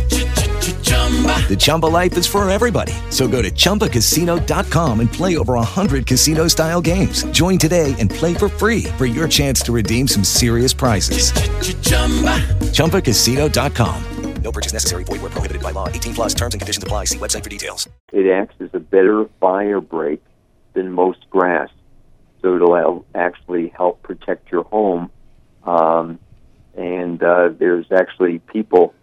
[1.21, 2.93] The Chumba life is for everybody.
[3.09, 7.23] So go to ChumbaCasino.com and play over 100 casino-style games.
[7.31, 11.33] Join today and play for free for your chance to redeem some serious prizes.
[12.71, 14.03] ChumbaCasino.com.
[14.41, 15.03] No purchase necessary.
[15.03, 15.87] Void where prohibited by law.
[15.87, 17.05] 18 plus terms and conditions apply.
[17.05, 17.87] See website for details.
[18.11, 20.21] it acts as a better fire break
[20.73, 21.69] than most grass.
[22.41, 25.11] So it'll actually help protect your home.
[25.63, 26.19] Um,
[26.75, 28.95] and uh, there's actually people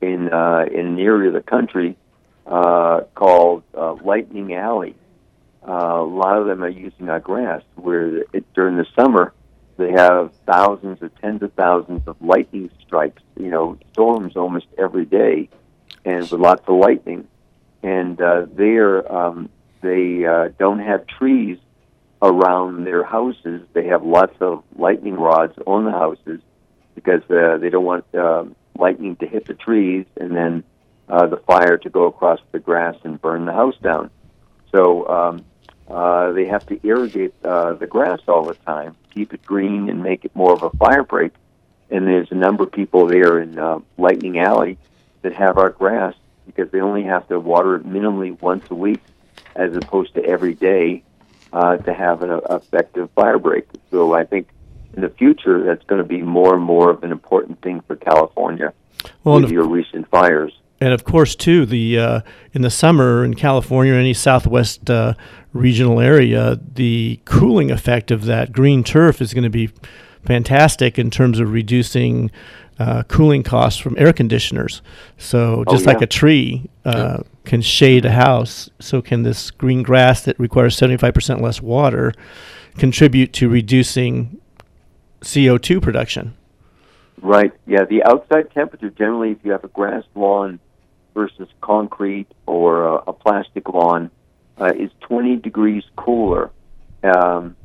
[0.00, 1.96] in uh, in an area of the country
[2.46, 4.94] uh, called uh, Lightning Alley.
[5.66, 9.32] Uh, a lot of them are using our grass, where it, during the summer
[9.76, 13.22] they have thousands or tens of thousands of lightning strikes.
[13.38, 15.48] You know, storms almost every day,
[16.04, 17.28] and with lots of lightning.
[17.82, 21.58] And uh, they're um, they uh, don't have trees
[22.22, 23.62] around their houses.
[23.72, 26.40] They have lots of lightning rods on the houses
[26.94, 30.64] because uh, they don't want um lightning to hit the trees and then
[31.08, 34.10] uh, the fire to go across the grass and burn the house down.
[34.72, 35.44] So um,
[35.88, 40.02] uh, they have to irrigate uh, the grass all the time, keep it green, and
[40.02, 41.32] make it more of a fire break.
[41.90, 44.78] And there's a number of people there in uh, Lightning Alley
[45.22, 46.14] that have our grass
[46.46, 49.00] because they only have to water it minimally once a week,
[49.54, 51.02] as opposed to every day,
[51.52, 53.66] uh, to have an effective fire break.
[53.90, 54.48] So I think
[54.96, 57.96] in the future that's going to be more and more of an important thing for
[57.96, 58.72] California
[59.22, 60.58] Well, with your recent fires.
[60.80, 62.20] And of course, too, the uh,
[62.52, 65.14] in the summer in California or any Southwest uh,
[65.52, 69.70] regional area, the cooling effect of that green turf is going to be
[70.24, 72.30] fantastic in terms of reducing
[72.78, 74.82] uh, cooling costs from air conditioners.
[75.16, 79.82] So Oh, just like a tree uh, can shade a house, so can this green
[79.82, 82.12] grass that requires seventy five percent less water
[82.76, 84.38] contribute to reducing
[85.32, 86.36] CO two production.
[87.20, 87.52] Right.
[87.66, 87.84] Yeah.
[87.84, 90.60] The outside temperature generally, if you have a grass lawn
[91.14, 94.10] versus concrete or a, a plastic lawn,
[94.58, 96.50] uh, is 20 degrees cooler
[97.02, 97.56] um,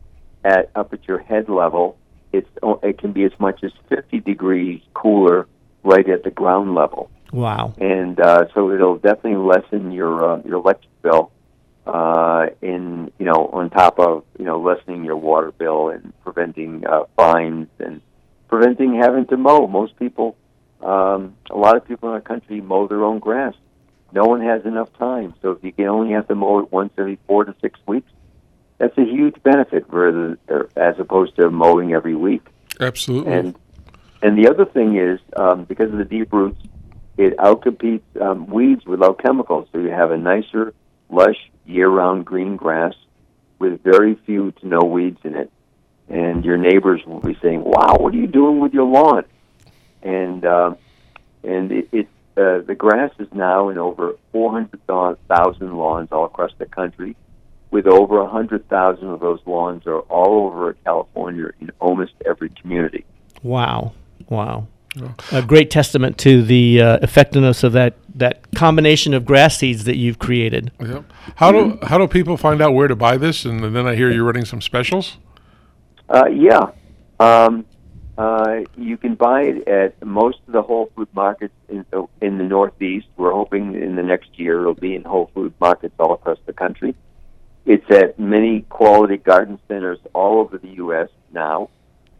[0.43, 1.97] at up at your head level.
[2.33, 2.49] It's
[2.81, 5.47] it can be as much as 50 degrees cooler
[5.83, 7.09] right at the ground level.
[7.31, 7.73] Wow.
[7.77, 11.31] And uh, so it'll definitely lessen your uh, your electric bill.
[11.91, 16.87] Uh, in you know, on top of you know lessening your water bill and preventing
[16.87, 17.99] uh, fines and
[18.47, 19.67] preventing having to mow.
[19.67, 20.37] Most people,
[20.81, 23.55] um, a lot of people in our country mow their own grass.
[24.13, 26.93] No one has enough time, so if you can only have to mow it once
[26.97, 28.09] every four to six weeks,
[28.77, 30.37] that's a huge benefit rather
[30.77, 32.41] as opposed to mowing every week.
[32.79, 33.33] Absolutely.
[33.33, 33.55] And
[34.21, 36.61] and the other thing is um, because of the deep roots,
[37.17, 39.67] it outcompetes um, weeds without chemicals.
[39.71, 40.73] So you have a nicer,
[41.11, 42.93] lush, year-round green grass
[43.59, 45.51] with very few to no weeds in it.
[46.09, 49.23] And your neighbors will be saying, "Wow, what are you doing with your lawn?"
[50.01, 50.73] And uh,
[51.43, 52.07] and it, it
[52.37, 57.15] uh, the grass is now in over 400,000 lawns all across the country,
[57.71, 63.05] with over 100,000 of those lawns are all over California in almost every community.
[63.43, 63.93] Wow.
[64.29, 64.67] Wow.
[65.31, 69.95] A great testament to the uh, effectiveness of that, that combination of grass seeds that
[69.95, 70.71] you've created.
[70.81, 71.05] Yep.
[71.35, 73.45] How do how do people find out where to buy this?
[73.45, 75.17] And then I hear you're running some specials.
[76.09, 76.71] Uh, yeah,
[77.21, 77.65] um,
[78.17, 82.37] uh, you can buy it at most of the Whole Food markets in the, in
[82.37, 83.07] the Northeast.
[83.15, 86.53] We're hoping in the next year it'll be in Whole Food markets all across the
[86.53, 86.95] country.
[87.65, 91.09] It's at many quality garden centers all over the U.S.
[91.31, 91.69] now,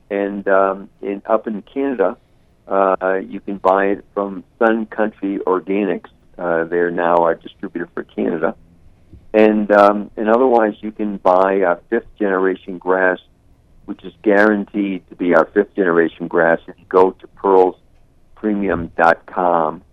[0.10, 2.18] and um, in up in Canada,
[2.72, 6.10] uh, you can buy it from Sun Country Organics.
[6.38, 8.56] Uh, they're now our distributor for Canada,
[9.34, 13.20] and um, and otherwise you can buy our fifth generation grass,
[13.86, 16.60] which is guaranteed to be our fifth generation grass.
[16.66, 19.84] If you go to pearlspremium.com,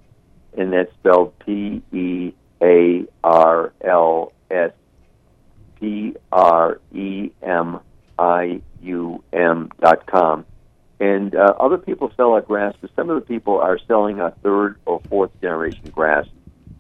[0.56, 4.70] and that's spelled P E A R L S
[5.80, 7.80] P R E M
[8.16, 10.44] I U M dot com.
[11.00, 14.32] And uh, other people sell our grass, but some of the people are selling our
[14.42, 16.26] third or fourth generation grass.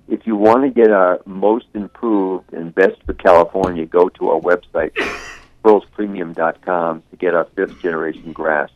[0.08, 4.40] If you want to get our most improved and best for California, go to our
[4.40, 4.92] website,
[5.64, 8.70] pearlspremium.com, to get our fifth generation grass.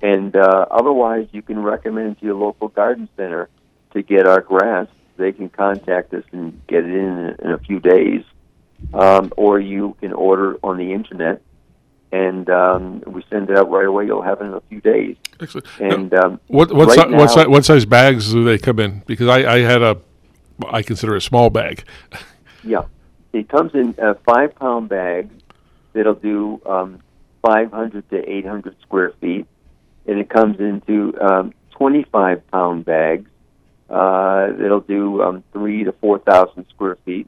[0.00, 3.48] And uh, otherwise, you can recommend to your local garden center
[3.92, 4.88] to get our grass.
[5.16, 8.24] They can contact us and get it in in a few days.
[8.92, 11.40] Um, or you can order on the internet
[12.12, 14.04] and um, we send it out right away.
[14.06, 15.16] You'll have it in a few days.
[15.40, 15.66] Excellent.
[15.80, 18.78] And um, What what, right si- what, now- si- what size bags do they come
[18.78, 19.02] in?
[19.06, 19.98] Because I, I had a,
[20.70, 21.84] I consider a small bag.
[22.64, 22.82] Yeah,
[23.32, 25.34] it comes in uh, five pound bags
[25.94, 27.00] that'll do um,
[27.44, 29.48] 500 to 800 square feet,
[30.06, 33.28] and it comes into um, 25 pound bags
[33.90, 37.26] uh, that'll do um, three to 4,000 square feet,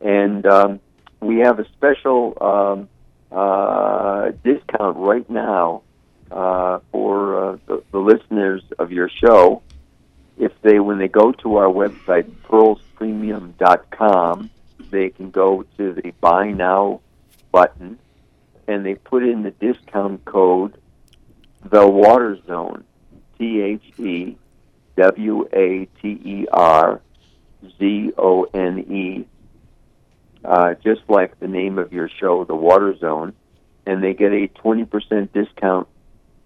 [0.00, 0.78] and um,
[1.20, 2.88] we have a special um,
[3.34, 5.82] uh, discount right now
[6.30, 9.62] uh, for uh, the, the listeners of your show.
[10.38, 14.50] If they, when they go to our website, pearlspremium.com,
[14.90, 17.00] they can go to the Buy Now
[17.52, 17.98] button
[18.66, 20.76] and they put in the discount code,
[21.64, 22.84] The Water Zone,
[23.38, 24.36] T H E
[24.96, 27.00] W A T E R
[27.78, 29.26] Z O N E,
[30.44, 33.34] uh, just like the name of your show, The Water Zone,
[33.86, 35.88] and they get a 20% discount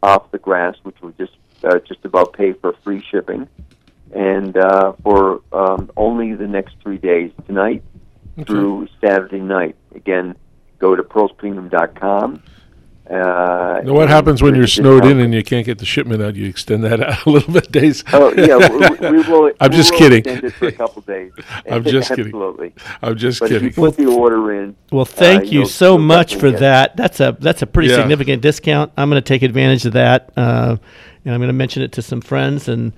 [0.02, 1.32] off the grass, which will just
[1.64, 3.48] uh, just about pay for free shipping.
[4.14, 7.82] And uh, for um, only the next three days, tonight
[8.46, 9.76] through Saturday night.
[9.94, 10.36] Again,
[10.78, 12.42] go to pearlspremium.com.
[13.10, 16.36] Uh, Now, what happens when you're snowed in and you can't get the shipment out?
[16.36, 18.04] You extend that out a little bit days.
[18.12, 19.50] Oh yeah, we, we will.
[19.60, 20.18] I'm we just will kidding.
[20.18, 21.32] extend it for a couple days.
[21.70, 22.26] I'm just kidding.
[22.26, 22.74] Absolutely.
[23.02, 23.68] I'm just but kidding.
[23.68, 24.76] If you put the order in.
[24.92, 26.96] Well, uh, thank you you'll- so much for definitely get- that.
[26.96, 27.96] That's a that's a pretty Yeah.
[27.96, 28.92] significant discount.
[28.98, 30.76] I'm going to take advantage of that, uh,
[31.24, 32.68] and I'm going to mention it to some friends.
[32.68, 32.92] And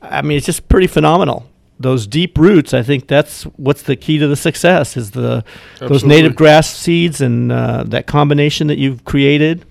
[0.00, 1.49] I mean, it's just pretty phenomenal.
[1.80, 5.42] Those deep roots, I think that's what's the key to the success is the
[5.78, 9.64] those native grass seeds and uh, that combination that you've created.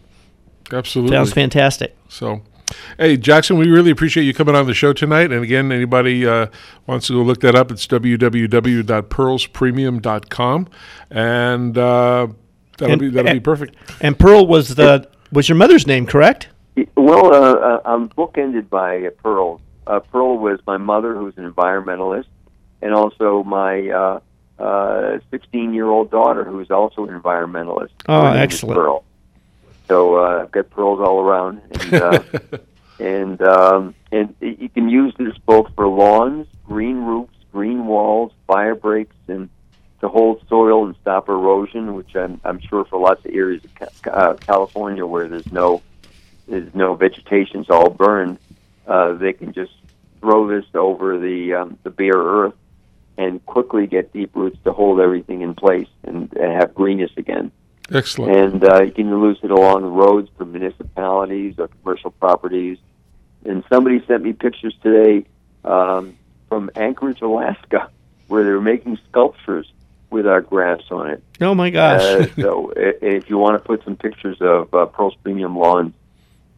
[0.72, 1.16] Absolutely.
[1.16, 1.96] Sounds fantastic.
[2.08, 2.42] So,
[2.98, 5.32] hey, Jackson, we really appreciate you coming on the show tonight.
[5.32, 6.48] And again, anybody uh,
[6.88, 10.68] wants to go look that up, it's www.pearlspremium.com.
[11.12, 12.28] And uh,
[12.78, 13.76] that'll, And- be, that'll be perfect.
[14.02, 16.48] And Pearl was the was your mother's name, correct?
[16.96, 19.62] Well, uh, uh, I'm bookended by uh, Pearl.
[19.90, 22.28] Uh, Pearl was my mother, who's an environmentalist,
[22.82, 24.20] and also my uh,
[24.60, 27.90] uh, 16-year-old daughter, who's also an environmentalist.
[28.08, 28.78] Oh, Her excellent.
[28.80, 29.04] Pearl.
[29.88, 32.24] So uh, I've got pearls all around, and uh,
[33.00, 38.76] and um, and you can use this both for lawns, green roofs, green walls, fire
[38.76, 39.50] breaks, and
[40.02, 43.74] to hold soil and stop erosion, which I'm I'm sure for lots of areas of
[43.74, 45.82] Ca- uh, California where there's no
[46.48, 48.38] there's no vegetation; it's all burned.
[48.86, 49.72] Uh, they can just
[50.20, 52.56] throw this over the um, the bare earth
[53.18, 57.52] and quickly get deep roots to hold everything in place and, and have greenness again.
[57.92, 58.36] Excellent.
[58.36, 62.78] And uh, you can use it along the roads for municipalities or commercial properties.
[63.44, 65.26] And somebody sent me pictures today
[65.66, 66.16] um,
[66.48, 67.90] from Anchorage, Alaska,
[68.28, 69.70] where they're making sculptures
[70.10, 71.24] with our grass on it.
[71.42, 72.02] Oh my gosh!
[72.02, 75.94] Uh, so if you want to put some pictures of uh, Pearl's Premium Lawns,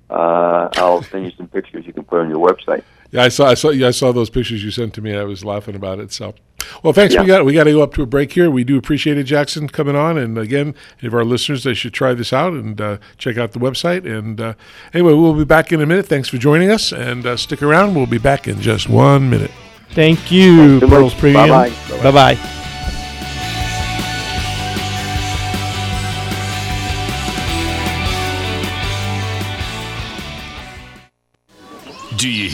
[0.10, 2.84] uh, I'll send you some pictures you can put on your website.
[3.12, 5.16] Yeah, I saw, I saw, yeah, I saw those pictures you sent to me.
[5.16, 6.14] I was laughing about it.
[6.14, 6.34] So,
[6.82, 7.16] well, thanks.
[7.18, 8.50] We got we got to go up to a break here.
[8.50, 10.18] We do appreciate it, Jackson, coming on.
[10.18, 13.52] And again, any of our listeners, they should try this out and uh, check out
[13.52, 14.06] the website.
[14.06, 14.54] And uh,
[14.94, 16.06] anyway, we'll be back in a minute.
[16.06, 17.96] Thanks for joining us, and uh, stick around.
[17.96, 19.52] We'll be back in just one minute.
[19.90, 20.90] Thank you, so much.
[20.90, 21.50] Pearl's Premium.
[21.50, 22.02] Bye-bye.
[22.04, 22.58] Bye bye.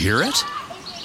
[0.08, 0.42] Hear it?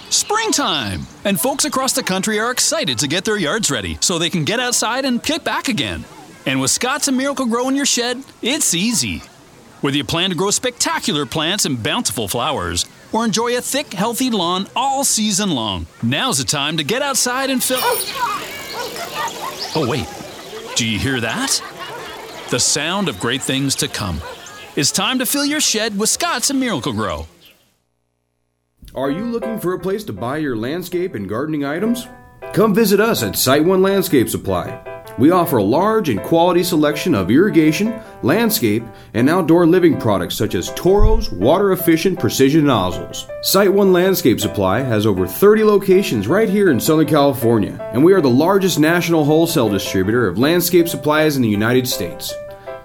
[0.10, 1.02] Springtime!
[1.26, 4.46] And folks across the country are excited to get their yards ready so they can
[4.46, 6.06] get outside and kick back again.
[6.46, 9.22] And with Scotts and Miracle-Gro in your shed, it's easy.
[9.82, 14.30] Whether you plan to grow spectacular plants and bountiful flowers, or enjoy a thick, healthy
[14.30, 17.80] lawn all season long, now's the time to get outside and fill.
[19.76, 20.08] Oh, wait.
[20.78, 21.62] Do you hear that?
[22.52, 24.22] The sound of great things to come.
[24.78, 27.28] It's time to fill your shed with Scotts and Miracle-Gro.
[28.96, 32.08] Are you looking for a place to buy your landscape and gardening items?
[32.54, 34.84] Come visit us at SiteOne Landscape Supply.
[35.18, 38.84] We offer a large and quality selection of irrigation, landscape,
[39.16, 43.26] and outdoor living products such as Toro's water efficient precision nozzles.
[43.42, 48.22] SiteOne Landscape Supply has over 30 locations right here in Southern California, and we are
[48.22, 52.32] the largest national wholesale distributor of landscape supplies in the United States.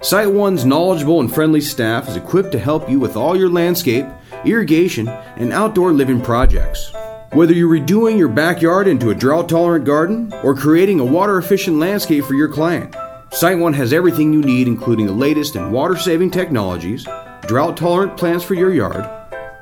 [0.01, 4.07] SiteOne's knowledgeable and friendly staff is equipped to help you with all your landscape,
[4.45, 6.93] irrigation, and outdoor living projects.
[7.33, 11.79] Whether you're redoing your backyard into a drought tolerant garden or creating a water efficient
[11.79, 12.93] landscape for your client,
[13.31, 17.07] SiteOne has everything you need, including the latest in water saving technologies,
[17.43, 19.07] drought tolerant plants for your yard,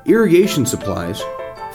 [0.04, 1.20] irrigation supplies,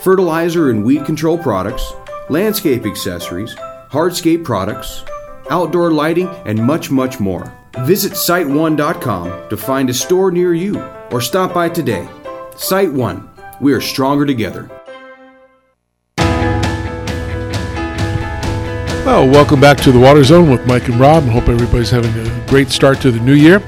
[0.00, 1.92] fertilizer and weed control products,
[2.30, 3.54] landscape accessories,
[3.90, 5.04] hardscape products,
[5.50, 7.52] outdoor lighting, and much, much more.
[7.80, 10.80] Visit SiteOne.com to find a store near you
[11.10, 12.08] or stop by today.
[12.56, 13.28] SiteOne,
[13.60, 14.70] we are stronger together.
[19.04, 21.24] Well, welcome back to the Water Zone with Mike and Rob.
[21.24, 23.60] I hope everybody's having a great start to the new year.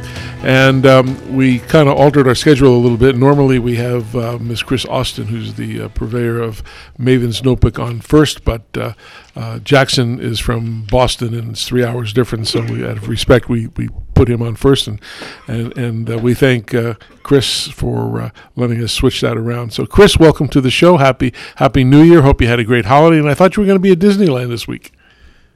[0.45, 3.16] And um, we kind of altered our schedule a little bit.
[3.16, 6.62] Normally, we have uh, Miss Chris Austin, who's the uh, purveyor of
[6.99, 8.92] Maven's Notebook, on first, but uh,
[9.34, 12.47] uh, Jackson is from Boston, and it's three hours different.
[12.47, 15.01] So, we, out of respect, we, we put him on first, and
[15.47, 19.72] and and uh, we thank uh, Chris for uh, letting us switch that around.
[19.72, 20.99] So, Chris, welcome to the show.
[20.99, 22.20] Happy Happy New Year.
[22.20, 23.18] Hope you had a great holiday.
[23.18, 24.92] And I thought you were going to be at Disneyland this week.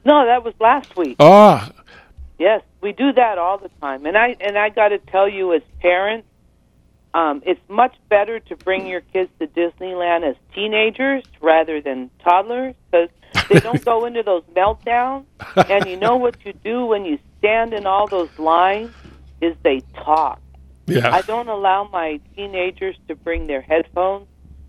[0.05, 1.17] No, that was last week.
[1.19, 1.71] Ah,
[2.39, 5.53] Yes, we do that all the time, and I and I got to tell you,
[5.53, 6.25] as parents,
[7.13, 12.75] um, it's much better to bring your kids to Disneyland as teenagers rather than toddlers
[12.89, 13.09] because
[13.49, 15.25] they don't go into those meltdowns.
[15.55, 18.91] And you know what you do when you stand in all those lines
[19.41, 20.41] is they talk.
[20.87, 21.13] Yeah.
[21.13, 24.27] I don't allow my teenagers to bring their headphones,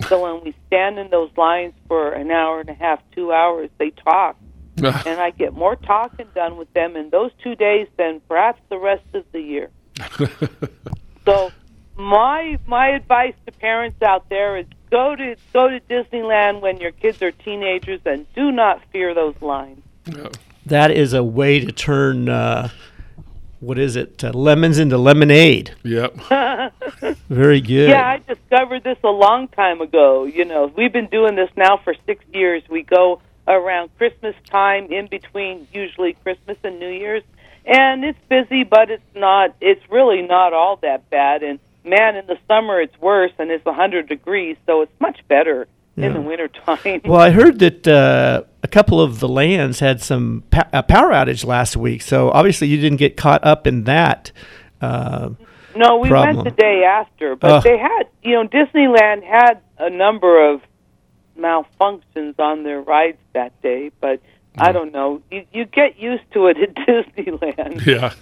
[0.08, 3.70] so when we stand in those lines for an hour and a half, two hours,
[3.78, 4.36] they talk
[5.06, 8.78] and I get more talking done with them in those two days than perhaps the
[8.78, 9.70] rest of the year.
[11.24, 11.52] so
[11.96, 16.92] my my advice to parents out there is go to go to Disneyland when your
[16.92, 19.82] kids are teenagers and do not fear those lines.
[20.66, 22.70] That is a way to turn uh,
[23.60, 24.24] what is it?
[24.24, 25.74] Uh, lemons into lemonade.
[25.82, 26.14] Yep.
[27.28, 27.90] Very good.
[27.90, 30.24] Yeah, I discovered this a long time ago.
[30.24, 32.62] You know, we've been doing this now for 6 years.
[32.70, 37.22] We go around Christmas time in between usually Christmas and New Year's.
[37.66, 42.26] And it's busy, but it's not it's really not all that bad and man in
[42.26, 45.66] the summer it's worse and it's 100 degrees, so it's much better
[45.96, 47.00] in the winter time.
[47.04, 51.10] Well, I heard that uh, a couple of the lands had some pa- a power
[51.10, 54.32] outage last week, so obviously you didn't get caught up in that.
[54.80, 55.30] Uh,
[55.76, 56.36] No, we problem.
[56.36, 57.62] went the day after, but Ugh.
[57.62, 60.62] they had, you know, Disneyland had a number of
[61.38, 64.20] malfunctions on their rides that day, but
[64.58, 65.22] I don't know.
[65.30, 67.86] You you get used to it at Disneyland.
[67.86, 68.12] Yeah.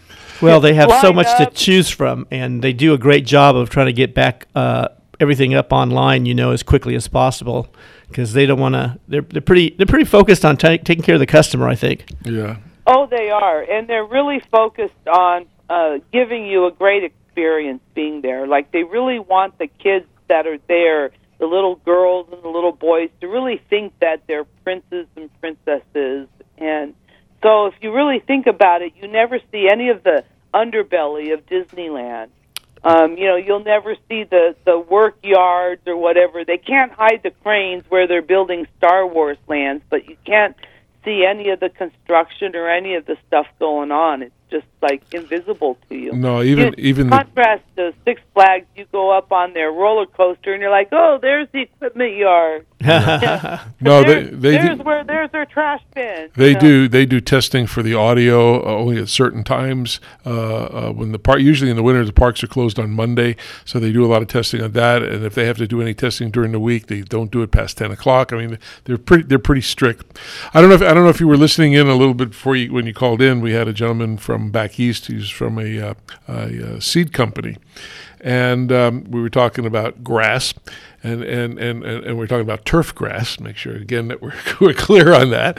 [0.41, 1.39] Well, they have so much up.
[1.39, 4.89] to choose from, and they do a great job of trying to get back uh,
[5.19, 7.75] everything up online, you know, as quickly as possible,
[8.09, 8.99] because they don't want to.
[9.09, 11.69] They're they're pretty they're pretty focused on ta taking care of the customer.
[11.69, 12.05] I think.
[12.25, 12.59] Yeah.
[12.87, 17.81] Oh, they are, and they're really focused on uh, giving you a great experience experience
[17.95, 18.47] being there.
[18.47, 22.73] Like they really want the kids that are there, the little girls and the little
[22.73, 26.29] boys, to really think that they're princes and princesses.
[26.59, 26.95] And
[27.43, 31.47] so, if you really think about it, you never see any of the underbelly of
[31.47, 32.29] Disneyland.
[32.83, 36.45] Um, you know, you'll never see the the work yards or whatever.
[36.45, 40.57] They can't hide the cranes where they're building Star Wars lands, but you can't
[41.05, 44.23] see any of the construction or any of the stuff going on.
[44.23, 46.13] It's just like invisible to you.
[46.13, 50.07] No, even You- even the, contrast to Six Flags, you go up on their roller
[50.07, 52.67] coaster and you're like, oh, there's the equipment yard.
[53.81, 56.31] no, they There's- they there's do, where there's their trash bin.
[56.37, 56.61] They you know?
[56.61, 56.89] do.
[56.89, 60.01] They do testing for the audio uh, only at certain times.
[60.25, 63.37] Uh, uh, when the park, usually in the winter, the parks are closed on Monday,
[63.65, 65.03] so they do a lot of testing on that.
[65.03, 67.51] And if they have to do any testing during the week, they don't do it
[67.51, 68.33] past ten o'clock.
[68.33, 69.25] I mean, they're pretty.
[69.25, 70.19] They're pretty strict.
[70.55, 70.77] I don't know.
[70.77, 72.87] If, I don't know if you were listening in a little bit before you when
[72.87, 73.41] you called in.
[73.41, 75.07] We had a gentleman from back east.
[75.07, 75.95] He's from a, uh,
[76.27, 77.57] a, uh seed company,
[78.21, 80.55] and um, we were talking about grass.
[81.01, 83.39] And, and, and, and and we're talking about turf grass.
[83.39, 85.57] Make sure again that we're, we're clear on that.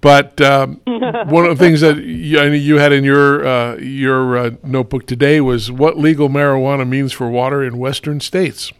[0.00, 4.36] But um, one of the things that you, I you had in your uh, your
[4.36, 8.72] uh, notebook today was what legal marijuana means for water in Western states.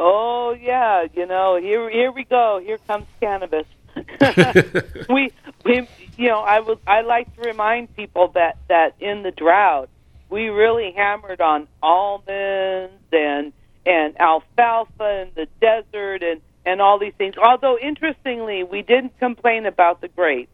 [0.00, 2.60] Oh yeah, you know, here here we go.
[2.60, 3.66] Here comes cannabis.
[5.08, 5.30] we
[5.64, 9.88] we you know, I would I like to remind people that that in the drought,
[10.28, 13.52] we really hammered on almonds and
[13.84, 17.34] and alfalfa in the desert and and all these things.
[17.36, 20.50] Although interestingly, we didn't complain about the grapes.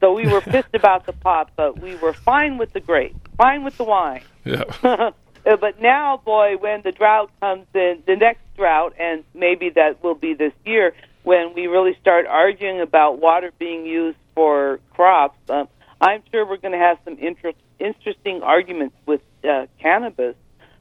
[0.00, 3.64] So we were pissed about the pop, but we were fine with the grapes, fine
[3.64, 4.22] with the wine.
[4.44, 5.10] Yeah.
[5.44, 10.00] Uh, but now, boy, when the drought comes in, the next drought, and maybe that
[10.02, 15.38] will be this year, when we really start arguing about water being used for crops,
[15.48, 15.68] um,
[16.00, 20.34] I'm sure we're going to have some interest, interesting arguments with uh, cannabis.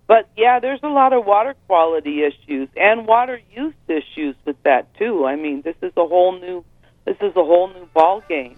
[0.07, 4.93] But yeah, there's a lot of water quality issues and water use issues with that
[4.95, 5.25] too.
[5.25, 6.65] I mean, this is a whole new,
[7.05, 8.57] this is a whole new ball game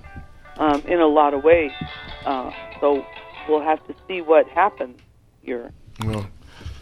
[0.58, 1.72] um, in a lot of ways.
[2.26, 3.06] Uh, so
[3.48, 5.00] we'll have to see what happens
[5.42, 5.72] here.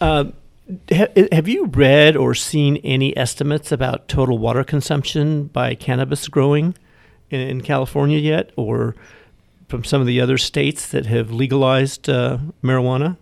[0.00, 0.24] Uh,
[0.90, 6.74] ha- have you read or seen any estimates about total water consumption by cannabis growing
[7.32, 8.94] in, in California yet, or
[9.68, 13.16] from some of the other states that have legalized uh, marijuana?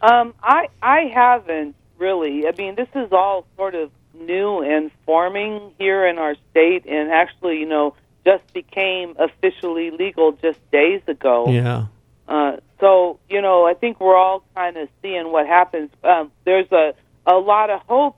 [0.00, 2.46] Um, I I haven't really.
[2.46, 7.10] I mean, this is all sort of new and forming here in our state, and
[7.10, 11.46] actually, you know, just became officially legal just days ago.
[11.48, 11.86] Yeah.
[12.28, 15.90] Uh, so you know, I think we're all kind of seeing what happens.
[16.04, 16.94] Um, there's a
[17.26, 18.16] a lot of hope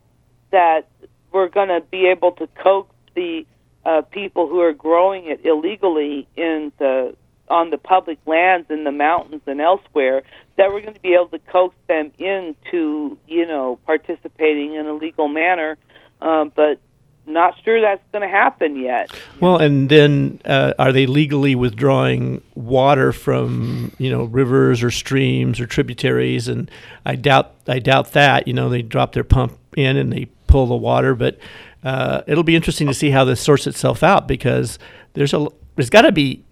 [0.50, 0.88] that
[1.32, 3.46] we're going to be able to coax the
[3.88, 7.16] uh, people who are growing it illegally in the
[7.48, 10.22] on the public lands in the mountains and elsewhere
[10.56, 14.92] that we're going to be able to coax them into you know participating in a
[14.92, 15.78] legal manner
[16.20, 16.78] um, but
[17.26, 19.10] not sure that's going to happen yet
[19.40, 25.60] Well, and then uh, are they legally withdrawing water from you know rivers or streams
[25.60, 26.48] or tributaries?
[26.48, 26.70] And
[27.06, 28.48] I doubt I doubt that.
[28.48, 31.38] You know, they drop their pump in and they pull the water, but
[31.84, 34.78] uh, it'll be interesting to see how this sorts itself out because
[35.14, 36.44] there's a there's got to be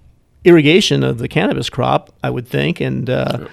[0.44, 3.48] irrigation of the cannabis crop, I would think, and uh,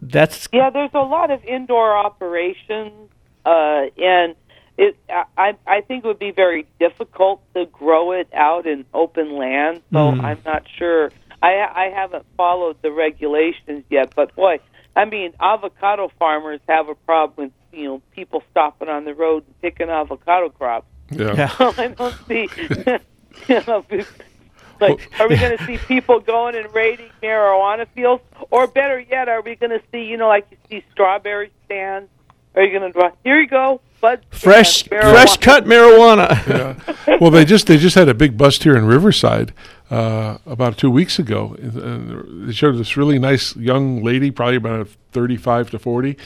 [0.00, 3.10] that's Yeah, there's a lot of indoor operations,
[3.44, 4.34] uh, and
[4.76, 4.96] it.
[5.36, 9.82] I I think it would be very difficult to grow it out in open land.
[9.92, 10.22] So Mm.
[10.24, 11.10] I'm not sure.
[11.42, 11.52] I
[11.84, 14.60] I haven't followed the regulations yet, but boy,
[14.96, 19.44] I mean, avocado farmers have a problem with you know people stopping on the road
[19.46, 20.86] and picking avocado crops.
[21.10, 21.34] Yeah.
[21.34, 21.54] Yeah.
[21.78, 22.48] I don't see.
[23.48, 23.84] you know,
[24.80, 29.28] like, are we going to see people going and raiding marijuana fields, or better yet,
[29.28, 32.08] are we going to see, you know, like you see strawberry stands?
[32.54, 33.10] Are you going to draw?
[33.24, 34.24] Here you go, bud.
[34.30, 36.28] fresh stand, fresh cut marijuana.
[36.46, 37.18] yeah.
[37.20, 39.52] Well, they just they just had a big bust here in Riverside
[39.90, 41.56] uh, about two weeks ago.
[41.60, 46.16] And they showed this really nice young lady, probably about thirty-five to forty,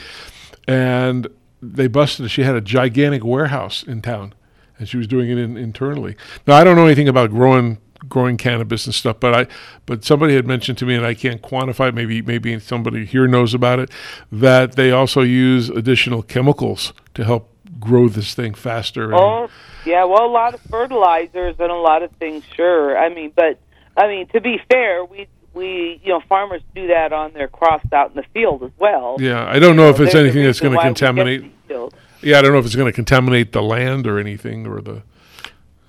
[0.67, 1.27] and
[1.61, 2.29] they busted.
[2.31, 4.33] She had a gigantic warehouse in town,
[4.77, 6.15] and she was doing it in, internally.
[6.47, 9.47] Now I don't know anything about growing growing cannabis and stuff, but I
[9.85, 11.93] but somebody had mentioned to me, and I can't quantify.
[11.93, 13.89] Maybe maybe somebody here knows about it.
[14.31, 17.49] That they also use additional chemicals to help
[17.79, 19.13] grow this thing faster.
[19.13, 19.49] Oh,
[19.85, 20.05] yeah.
[20.05, 22.43] Well, a lot of fertilizers and a lot of things.
[22.55, 22.97] Sure.
[22.97, 23.59] I mean, but
[23.97, 27.91] I mean, to be fair, we we you know farmers do that on their crops
[27.93, 29.17] out in the field as well.
[29.19, 31.51] Yeah, I don't know if it's anything that's going to why we get contaminate.
[32.21, 35.03] Yeah, I don't know if it's going to contaminate the land or anything or the.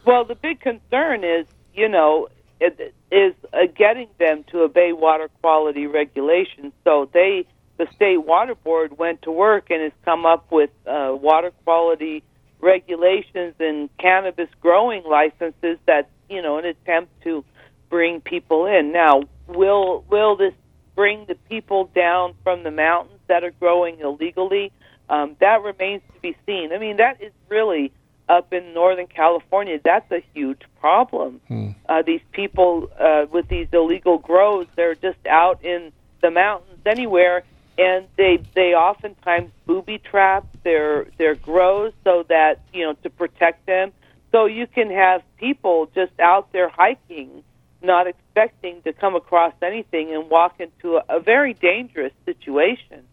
[0.05, 2.29] Well, the big concern is, you know,
[2.61, 6.73] it, is uh, getting them to obey water quality regulations.
[6.83, 7.47] So they
[7.77, 12.23] the state water board went to work and has come up with uh, water quality
[12.61, 17.45] regulations and cannabis growing licenses that you know an attempt to
[17.89, 18.93] bring people in.
[18.93, 20.55] Now, will will this
[20.95, 24.73] bring the people down from the mountains that are growing illegally?
[25.09, 26.73] Um, that remains to be seen.
[26.73, 27.93] I mean, that is really
[28.29, 29.79] up in Northern California.
[29.83, 31.41] That's a huge problem.
[31.49, 31.71] Hmm.
[31.89, 37.45] Uh, these people uh, with these illegal grows, they're just out in the mountains anywhere,
[37.77, 43.67] and they they oftentimes booby trap their their grows so that you know to protect
[43.67, 43.93] them.
[44.33, 47.45] So you can have people just out there hiking,
[47.85, 53.05] not expecting to come across anything, and walk into a, a very dangerous situation.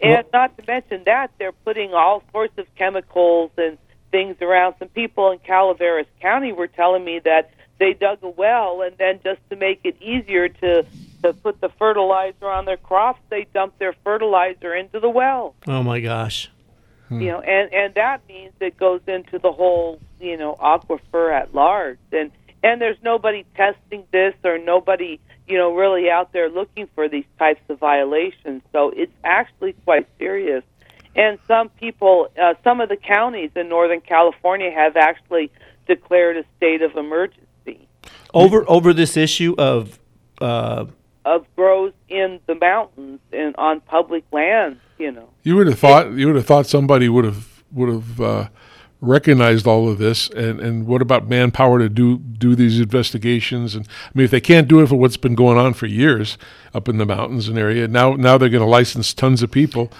[0.00, 3.78] And not to mention that they're putting all sorts of chemicals and
[4.10, 4.74] things around.
[4.78, 9.20] Some people in Calaveras County were telling me that they dug a well and then
[9.24, 10.86] just to make it easier to
[11.22, 15.54] to put the fertilizer on their crops, they dump their fertilizer into the well.
[15.66, 16.50] Oh my gosh.
[17.08, 17.24] You hmm.
[17.24, 21.98] know, and and that means it goes into the whole you know aquifer at large,
[22.12, 22.30] and
[22.64, 27.26] and there's nobody testing this or nobody you know really out there looking for these
[27.38, 28.62] types of violations.
[28.72, 30.64] So it's actually quite serious.
[31.16, 35.52] And some people, uh, some of the counties in Northern California have actually
[35.86, 37.86] declared a state of emergency
[38.32, 40.00] Over over this issue of
[40.40, 40.86] uh,
[41.24, 44.80] of grows in the mountains and on public lands.
[44.98, 45.28] You know.
[45.42, 48.48] You would have thought you would have thought somebody would have would have uh,
[49.00, 53.74] recognized all of this, and, and what about manpower to do do these investigations?
[53.74, 56.38] And I mean, if they can't do it for what's been going on for years
[56.72, 59.90] up in the mountains and area, now now they're going to license tons of people.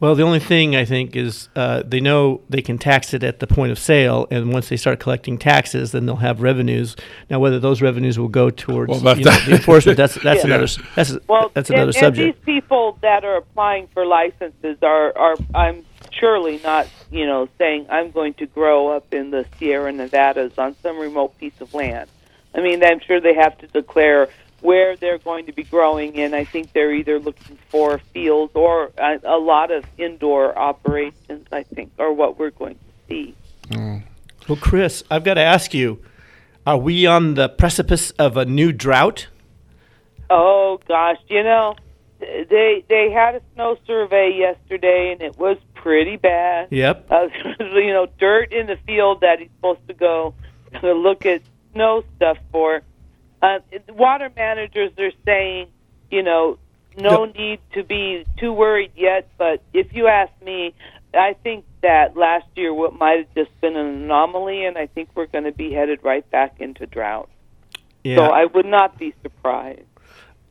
[0.00, 3.40] Well, the only thing I think is uh, they know they can tax it at
[3.40, 6.94] the point of sale, and once they start collecting taxes, then they'll have revenues.
[7.28, 10.40] Now, whether those revenues will go towards Well, that- you know, the enforcement, that's that's
[10.44, 10.46] Yeah.
[10.46, 12.36] another s- that's Well, that's another and, subject.
[12.36, 17.48] And these people that are applying for licenses are, are I'm surely not, you know,
[17.58, 21.74] saying I'm going to grow up in the Sierra Nevadas on some remote piece of
[21.74, 22.08] land.
[22.54, 24.28] I mean, I'm sure they have to declare
[24.60, 28.90] where they're going to be growing, and I think they're either looking for fields or
[28.98, 31.46] a, a lot of indoor operations.
[31.52, 33.34] I think, are what we're going to see.
[33.68, 34.02] Mm.
[34.48, 36.02] Well, Chris, I've got to ask you:
[36.66, 39.28] Are we on the precipice of a new drought?
[40.30, 41.76] Oh gosh, you know,
[42.18, 46.68] they they had a snow survey yesterday, and it was pretty bad.
[46.70, 47.06] Yep.
[47.10, 47.28] Uh,
[47.74, 50.34] you know, dirt in the field that he's supposed to go
[50.80, 52.82] to look at snow stuff for.
[53.40, 55.68] Uh, the water managers are saying,
[56.10, 56.58] you know,
[56.96, 59.28] no need to be too worried yet.
[59.38, 60.74] But if you ask me,
[61.14, 65.10] I think that last year what might have just been an anomaly, and I think
[65.14, 67.28] we're going to be headed right back into drought.
[68.04, 68.16] Yeah.
[68.16, 69.82] So I would not be surprised.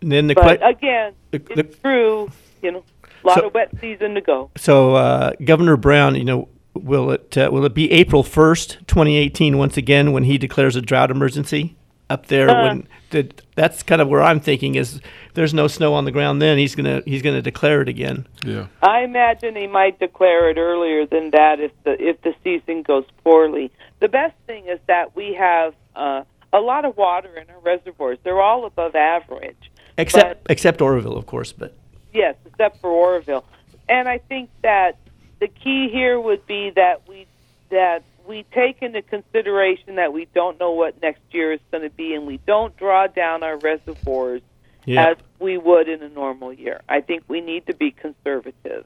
[0.02, 2.30] And then the but que- again, the- it's true.
[2.62, 2.84] You know,
[3.24, 4.50] a lot So- of wet season to go.
[4.58, 9.18] So, uh, Governor Brown, you know, will it uh, will it be April first, twenty
[9.18, 11.76] eighteen, once again, when he declares a drought emergency
[12.10, 12.50] up there?
[12.50, 12.64] Uh.
[12.68, 15.02] when the, that's kind of where I'm thinking is if
[15.34, 16.42] there's no snow on the ground.
[16.42, 18.28] Then he's gonna he's gonna declare it again.
[18.46, 18.68] Yeah.
[18.84, 23.06] I imagine he might declare it earlier than that if the if the season goes
[23.24, 23.72] poorly.
[24.00, 28.20] The best thing is that we have uh, a lot of water in our reservoirs.
[28.24, 29.72] They're all above average.
[29.98, 31.76] Except except Oroville, of course, but
[32.18, 33.46] Yes, except for Oroville.
[33.88, 34.98] And I think that
[35.40, 37.28] the key here would be that we
[37.70, 41.92] that we take into consideration that we don't know what next year is going to
[41.92, 44.42] be, and we don't draw down our reservoirs
[44.86, 45.12] Yeah.
[45.12, 46.82] as we would in a normal year.
[46.90, 48.86] I think we need to be conservative.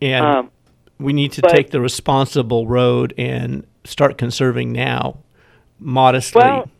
[0.00, 0.50] and Um,
[1.00, 5.18] we need to but- take the responsible road and start conserving now,
[5.80, 6.42] modestly.
[6.42, 6.70] Well,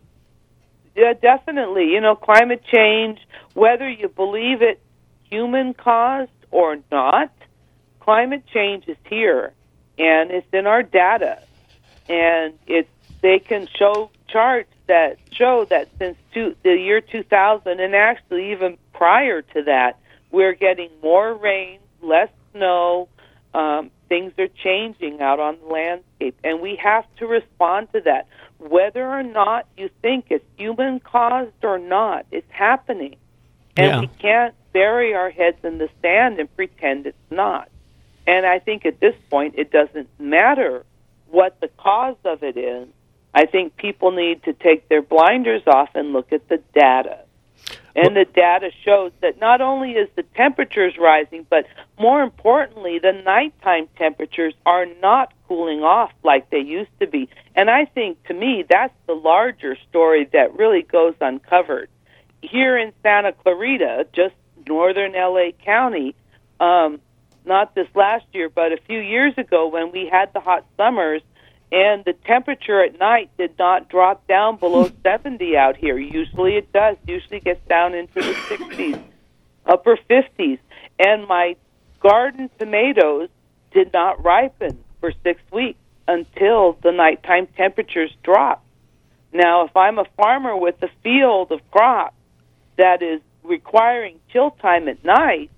[0.95, 1.91] yeah, definitely.
[1.93, 3.19] You know, climate change,
[3.53, 4.79] whether you believe it
[5.29, 7.31] human caused or not,
[7.99, 9.53] climate change is here
[9.97, 11.39] and it's in our data.
[12.07, 12.89] And it's
[13.21, 18.77] they can show charts that show that since two, the year 2000 and actually even
[18.93, 19.99] prior to that,
[20.31, 23.09] we're getting more rain, less snow,
[23.53, 28.27] um, things are changing out on the landscape, and we have to respond to that.
[28.57, 33.15] Whether or not you think it's human caused or not, it's happening.
[33.77, 33.99] And Yeah.
[34.01, 37.69] we can't bury our heads in the sand and pretend it's not.
[38.27, 40.85] And I think at this point, it doesn't matter
[41.27, 42.87] what the cause of it is.
[43.33, 47.19] I think people need to take their blinders off and look at the data.
[47.95, 51.65] And the data shows that not only is the temperatures rising, but
[51.99, 57.29] more importantly, the nighttime temperatures are not cooling off like they used to be.
[57.55, 61.89] And I think to me, that's the larger story that really goes uncovered.
[62.41, 64.35] Here in Santa Clarita, just
[64.69, 66.15] northern LA County,
[66.59, 67.01] um,
[67.45, 71.21] not this last year, but a few years ago when we had the hot summers
[71.71, 75.97] and the temperature at night did not drop down below 70 out here.
[75.97, 76.95] Usually it does.
[77.07, 78.99] Usually it gets down into the 60s,
[79.65, 80.59] upper 50s.
[80.99, 81.55] And my
[81.99, 83.29] garden tomatoes
[83.71, 88.65] did not ripen for six weeks until the nighttime temperatures dropped.
[89.31, 92.15] Now, if I'm a farmer with a field of crops
[92.77, 95.49] that is requiring chill time at night,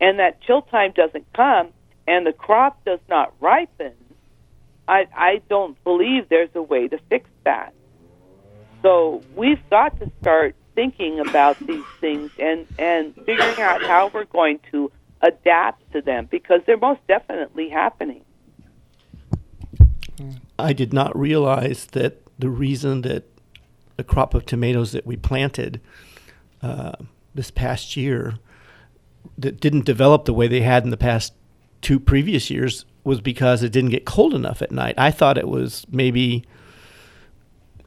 [0.00, 1.68] and that chill time doesn't come,
[2.06, 3.92] and the crop does not ripen,
[4.88, 7.74] I, I don't believe there's a way to fix that.
[8.82, 14.24] So we've got to start thinking about these things and, and figuring out how we're
[14.24, 14.90] going to
[15.20, 18.24] adapt to them because they're most definitely happening.
[20.58, 23.24] I did not realize that the reason that
[23.96, 25.80] the crop of tomatoes that we planted
[26.62, 26.92] uh,
[27.34, 28.34] this past year
[29.38, 31.32] that didn't develop the way they had in the past
[31.80, 34.94] two previous years was because it didn't get cold enough at night.
[34.98, 36.44] I thought it was maybe,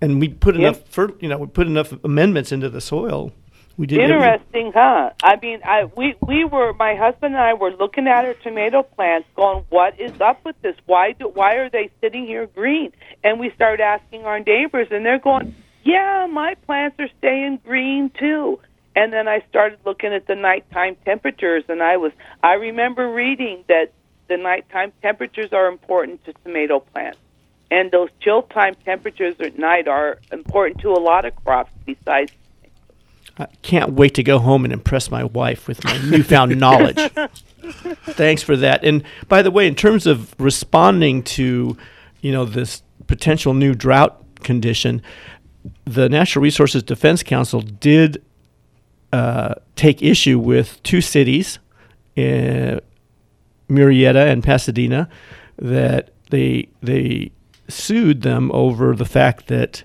[0.01, 3.31] and we put enough, for, you know, we put enough amendments into the soil.
[3.75, 4.21] We did everything.
[4.21, 5.11] Interesting, huh?
[5.23, 8.83] I mean, I we we were my husband and I were looking at our tomato
[8.83, 10.75] plants, going, "What is up with this?
[10.85, 12.91] Why do why are they sitting here green?"
[13.23, 18.11] And we started asking our neighbors, and they're going, "Yeah, my plants are staying green
[18.11, 18.59] too."
[18.95, 22.11] And then I started looking at the nighttime temperatures, and I was
[22.43, 23.91] I remember reading that
[24.27, 27.19] the nighttime temperatures are important to tomato plants,
[27.71, 32.31] and those chill time temperatures at night are important to a lot of crops besides
[33.37, 36.99] I can't wait to go home and impress my wife with my newfound knowledge.
[38.05, 38.83] Thanks for that.
[38.83, 41.75] And by the way, in terms of responding to,
[42.21, 45.01] you know, this potential new drought condition,
[45.85, 48.23] the Natural Resources Defense Council did
[49.13, 51.59] uh, take issue with two cities,
[52.17, 52.81] uh,
[53.69, 55.07] Murrieta and Pasadena,
[55.57, 57.31] that they they
[57.67, 59.83] sued them over the fact that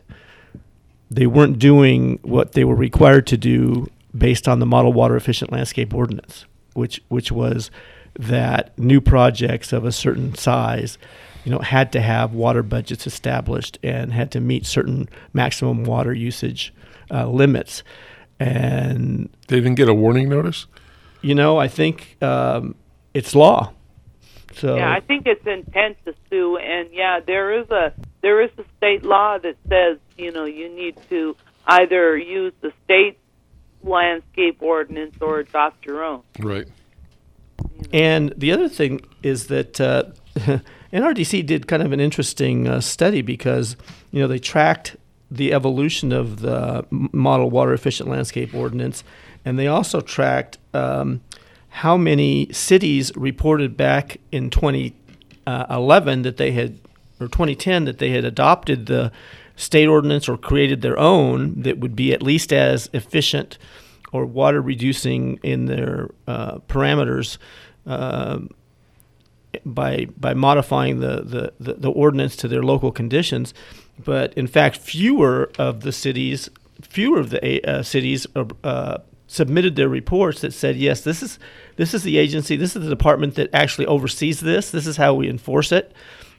[1.11, 5.53] they weren't doing what they were required to do based on the model water efficient
[5.53, 7.71] landscape ordinance, which which was
[8.19, 10.97] that new projects of a certain size,
[11.45, 16.15] you know, had to have water budgets established and had to meet certain maximum water
[16.15, 16.73] usage
[17.11, 17.83] uh, limits.
[18.41, 20.67] And they didn't get a warning notice.
[21.23, 22.75] You know, I think um,
[23.15, 23.73] it's law.
[24.55, 28.51] So yeah, I think it's intent to sue, and yeah, there is a there is
[28.59, 31.37] a state law that says you know you need to
[31.67, 33.19] either use the state
[33.83, 36.23] landscape ordinance or adopt your own.
[36.39, 36.67] Right.
[37.93, 40.05] And the other thing is that uh,
[40.93, 43.77] NRDC did kind of an interesting uh, study because
[44.11, 44.97] you know they tracked
[45.31, 49.05] the evolution of the model water efficient landscape ordinance,
[49.45, 51.21] and they also tracked um,
[51.69, 56.79] how many cities reported back in 2011 that they had,
[57.21, 59.13] or 2010 that they had adopted the
[59.57, 63.59] state ordinance or created their own that would be at least as efficient
[64.13, 67.39] or water reducing in their uh, parameters
[67.87, 68.39] uh,
[69.65, 73.53] by by modifying the, the, the, the, ordinance to their local conditions.
[74.05, 76.49] But in fact, fewer of the cities,
[76.83, 78.27] fewer of the uh, cities
[78.65, 81.39] uh, submitted their reports that said, yes, this is
[81.77, 84.71] this is the agency, this is the department that actually oversees this.
[84.71, 85.93] This is how we enforce it.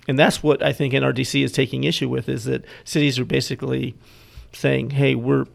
[0.08, 3.96] And that's what I think NRDC is taking issue with is that cities are basically
[4.54, 5.46] saying, "Hey, we're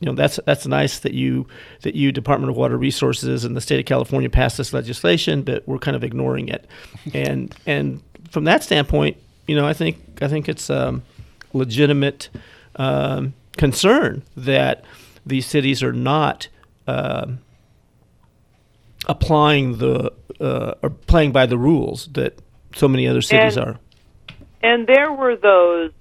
[0.00, 1.46] you know that's that's nice that you
[1.80, 5.66] that you Department of Water Resources and the state of California passed this legislation, but
[5.66, 6.66] we're kind of ignoring it."
[7.14, 11.02] and and from that standpoint, you know, I think I think it's um,
[11.52, 12.28] legitimate
[12.76, 14.84] um, concern that
[15.24, 16.48] these cities are not
[16.86, 17.26] uh,
[19.06, 22.38] applying the uh, or playing by the rules that
[22.74, 23.78] so many other cities and, are.
[24.62, 25.92] And there were those,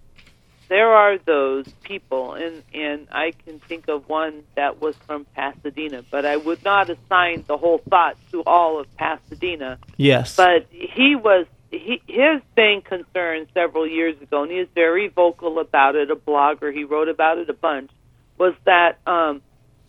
[0.69, 6.03] there are those people, and and I can think of one that was from Pasadena,
[6.09, 9.79] but I would not assign the whole thought to all of Pasadena.
[9.97, 11.45] Yes, but he was.
[11.71, 16.15] He, his main concern several years ago, and he was very vocal about it, a
[16.15, 17.89] blogger, he wrote about it a bunch,
[18.37, 19.41] was that um,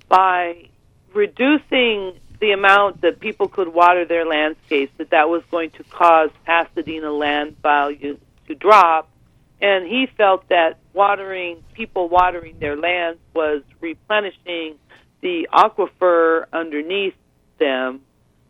[0.08, 0.68] by
[1.12, 6.30] reducing the amount that people could water their landscapes, that that was going to cause
[6.44, 8.18] Pasadena land values
[8.48, 9.08] to drop.
[9.60, 14.76] And he felt that watering, people watering their lands was replenishing
[15.20, 17.14] the aquifer underneath
[17.58, 18.02] them.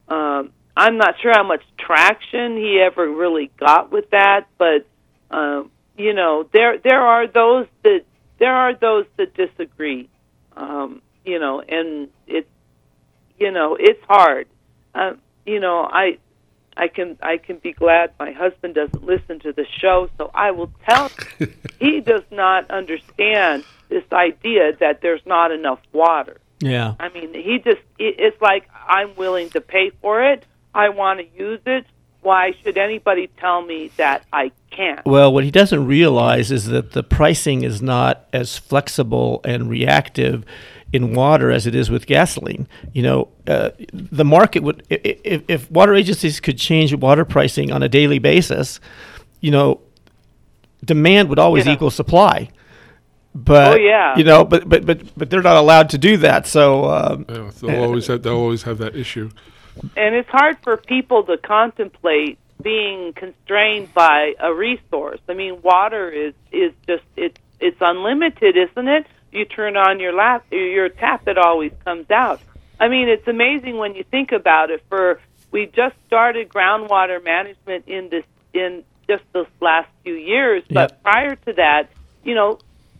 [0.08, 4.86] Um, I'm not sure how much traction he ever really got with that, but
[5.30, 8.04] um, you know, there there are those that
[8.38, 10.08] there are those that disagree.
[10.56, 12.48] Um, you know, and it's
[13.38, 14.48] you know it's hard.
[14.94, 15.14] Uh,
[15.44, 16.18] you know, I
[16.76, 20.52] I can I can be glad my husband doesn't listen to the show, so I
[20.52, 21.08] will tell
[21.38, 26.38] him he does not understand this idea that there's not enough water.
[26.60, 26.94] Yeah.
[26.98, 30.44] I mean, he just it, it's like I'm willing to pay for it.
[30.74, 31.86] I want to use it.
[32.22, 35.04] Why should anybody tell me that I can't?
[35.04, 40.44] Well, what he doesn't realize is that the pricing is not as flexible and reactive
[40.92, 42.68] in water as it is with gasoline.
[42.92, 47.24] You know, uh, the market would, i- i- if, if water agencies could change water
[47.24, 48.78] pricing on a daily basis,
[49.40, 49.80] you know,
[50.84, 52.50] demand would always equal supply.
[53.34, 54.16] But Oh, yeah.
[54.16, 56.46] you know, but but but but they're not allowed to do that.
[56.46, 59.30] So um, Yeah, they'll always have, they'll always have that issue.
[59.96, 65.20] And it's hard for people to contemplate being constrained by a resource.
[65.28, 69.06] I mean, water is is just it's it's unlimited, isn't it?
[69.30, 72.40] You turn on your lap, your tap, it always comes out.
[72.78, 74.82] I mean, it's amazing when you think about it.
[74.88, 75.20] For
[75.50, 81.34] we just started groundwater management in this in just this last few years, but prior
[81.34, 81.88] to that,
[82.24, 82.58] you know,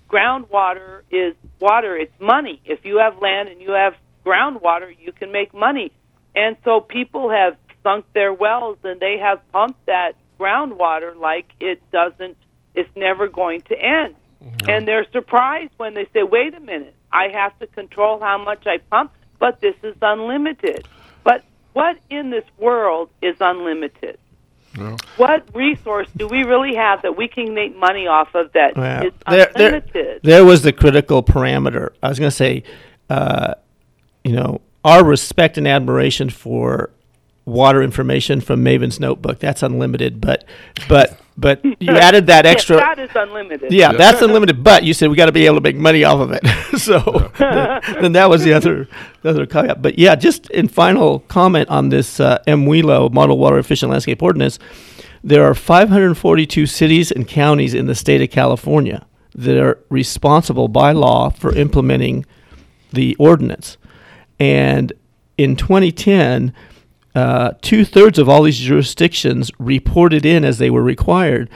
[0.09, 1.97] groundwater is water.
[1.97, 2.61] It's money.
[2.65, 3.95] If you have land and you have
[4.25, 5.93] groundwater, you can make money.
[6.35, 11.83] And so people have sunk their wells and they have pumped that groundwater like it
[11.91, 12.37] doesn't,
[12.75, 14.15] it's never going to end.
[14.67, 18.67] And they're surprised when they say, wait a minute, I have to control how much
[18.67, 20.89] I pump, but this is unlimited.
[21.23, 24.19] But what in this world is unlimited?
[24.77, 24.97] No.
[25.17, 29.11] What resource do we really have that we can make money off of that There,
[29.29, 30.21] there, unlimited?
[30.25, 31.91] there was the critical parameter.
[32.03, 32.65] I was going to say,
[33.11, 33.55] uh,
[34.25, 36.91] you know, our respect and admiration for
[37.45, 39.39] water information from Maven's notebook.
[39.41, 40.45] That's unlimited, but
[40.89, 42.77] but but you added that Yes, extra.
[42.77, 43.73] that is unlimited.
[43.73, 44.63] Yeah, that's unlimited.
[44.63, 46.45] But you said we got to be able to make money off of it.
[46.79, 47.33] so
[48.01, 48.89] then that was the other
[49.23, 49.83] the other caveat.
[49.83, 54.59] But yeah, just in final comment on this uh, MWELO Model Water Efficient Landscape Ordinance,
[55.25, 60.93] there are 542 cities and counties in the state of California that are responsible by
[60.93, 62.27] law for implementing
[62.93, 63.79] the ordinance.
[64.39, 64.93] And
[65.39, 66.53] in 2010,
[67.15, 71.51] uh, two thirds of all these jurisdictions reported in as they were required.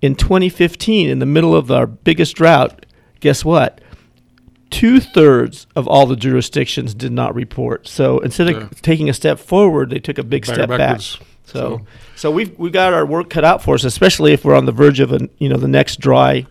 [0.00, 2.86] In 2015, in the middle of our biggest drought,
[3.20, 3.80] guess what?
[4.70, 7.88] Two thirds of all the jurisdictions did not report.
[7.88, 8.68] So instead of Yeah.
[8.82, 11.16] taking a step forward, they took a big Back- step backwards.
[11.16, 11.26] back.
[11.44, 11.80] So,
[12.14, 14.72] so we've we got our work cut out for us, especially if we're on the
[14.72, 16.46] verge of an you know the next dry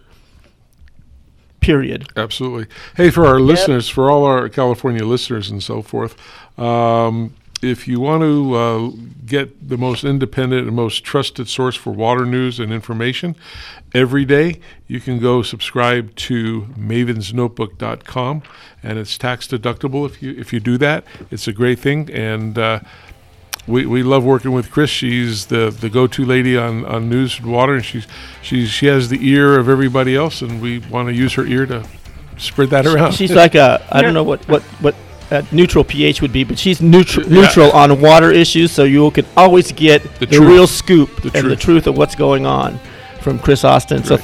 [1.59, 2.09] period.
[2.15, 2.67] Absolutely.
[2.95, 6.15] Hey, for our listeners, for all our California listeners and so forth,
[6.59, 8.91] um, if you want to uh,
[9.25, 13.35] get the most independent and most trusted source for water news and information
[13.93, 18.43] every day, you can go subscribe to mavensnotebook.com,
[18.81, 21.03] and it's tax deductible if you if you do that.
[21.31, 22.79] It's a great thing, and uh,
[23.69, 24.89] we, we love working with Chris.
[24.89, 28.05] She's the, the go to lady on, on news and water, and she's
[28.41, 31.65] she's she has the ear of everybody else, and we want to use her ear
[31.67, 31.83] to
[32.37, 33.13] spread that around.
[33.13, 34.95] She's like a I don't know what what what
[35.31, 37.41] uh, neutral pH would be, but she's neutral Yeah.
[37.41, 40.47] neutral on water issues, so you can always get the, truth.
[40.47, 41.59] real scoop The and the truth.
[41.83, 42.79] truth of what's going on
[43.21, 44.03] from Chris Austin.
[44.03, 44.23] So Right.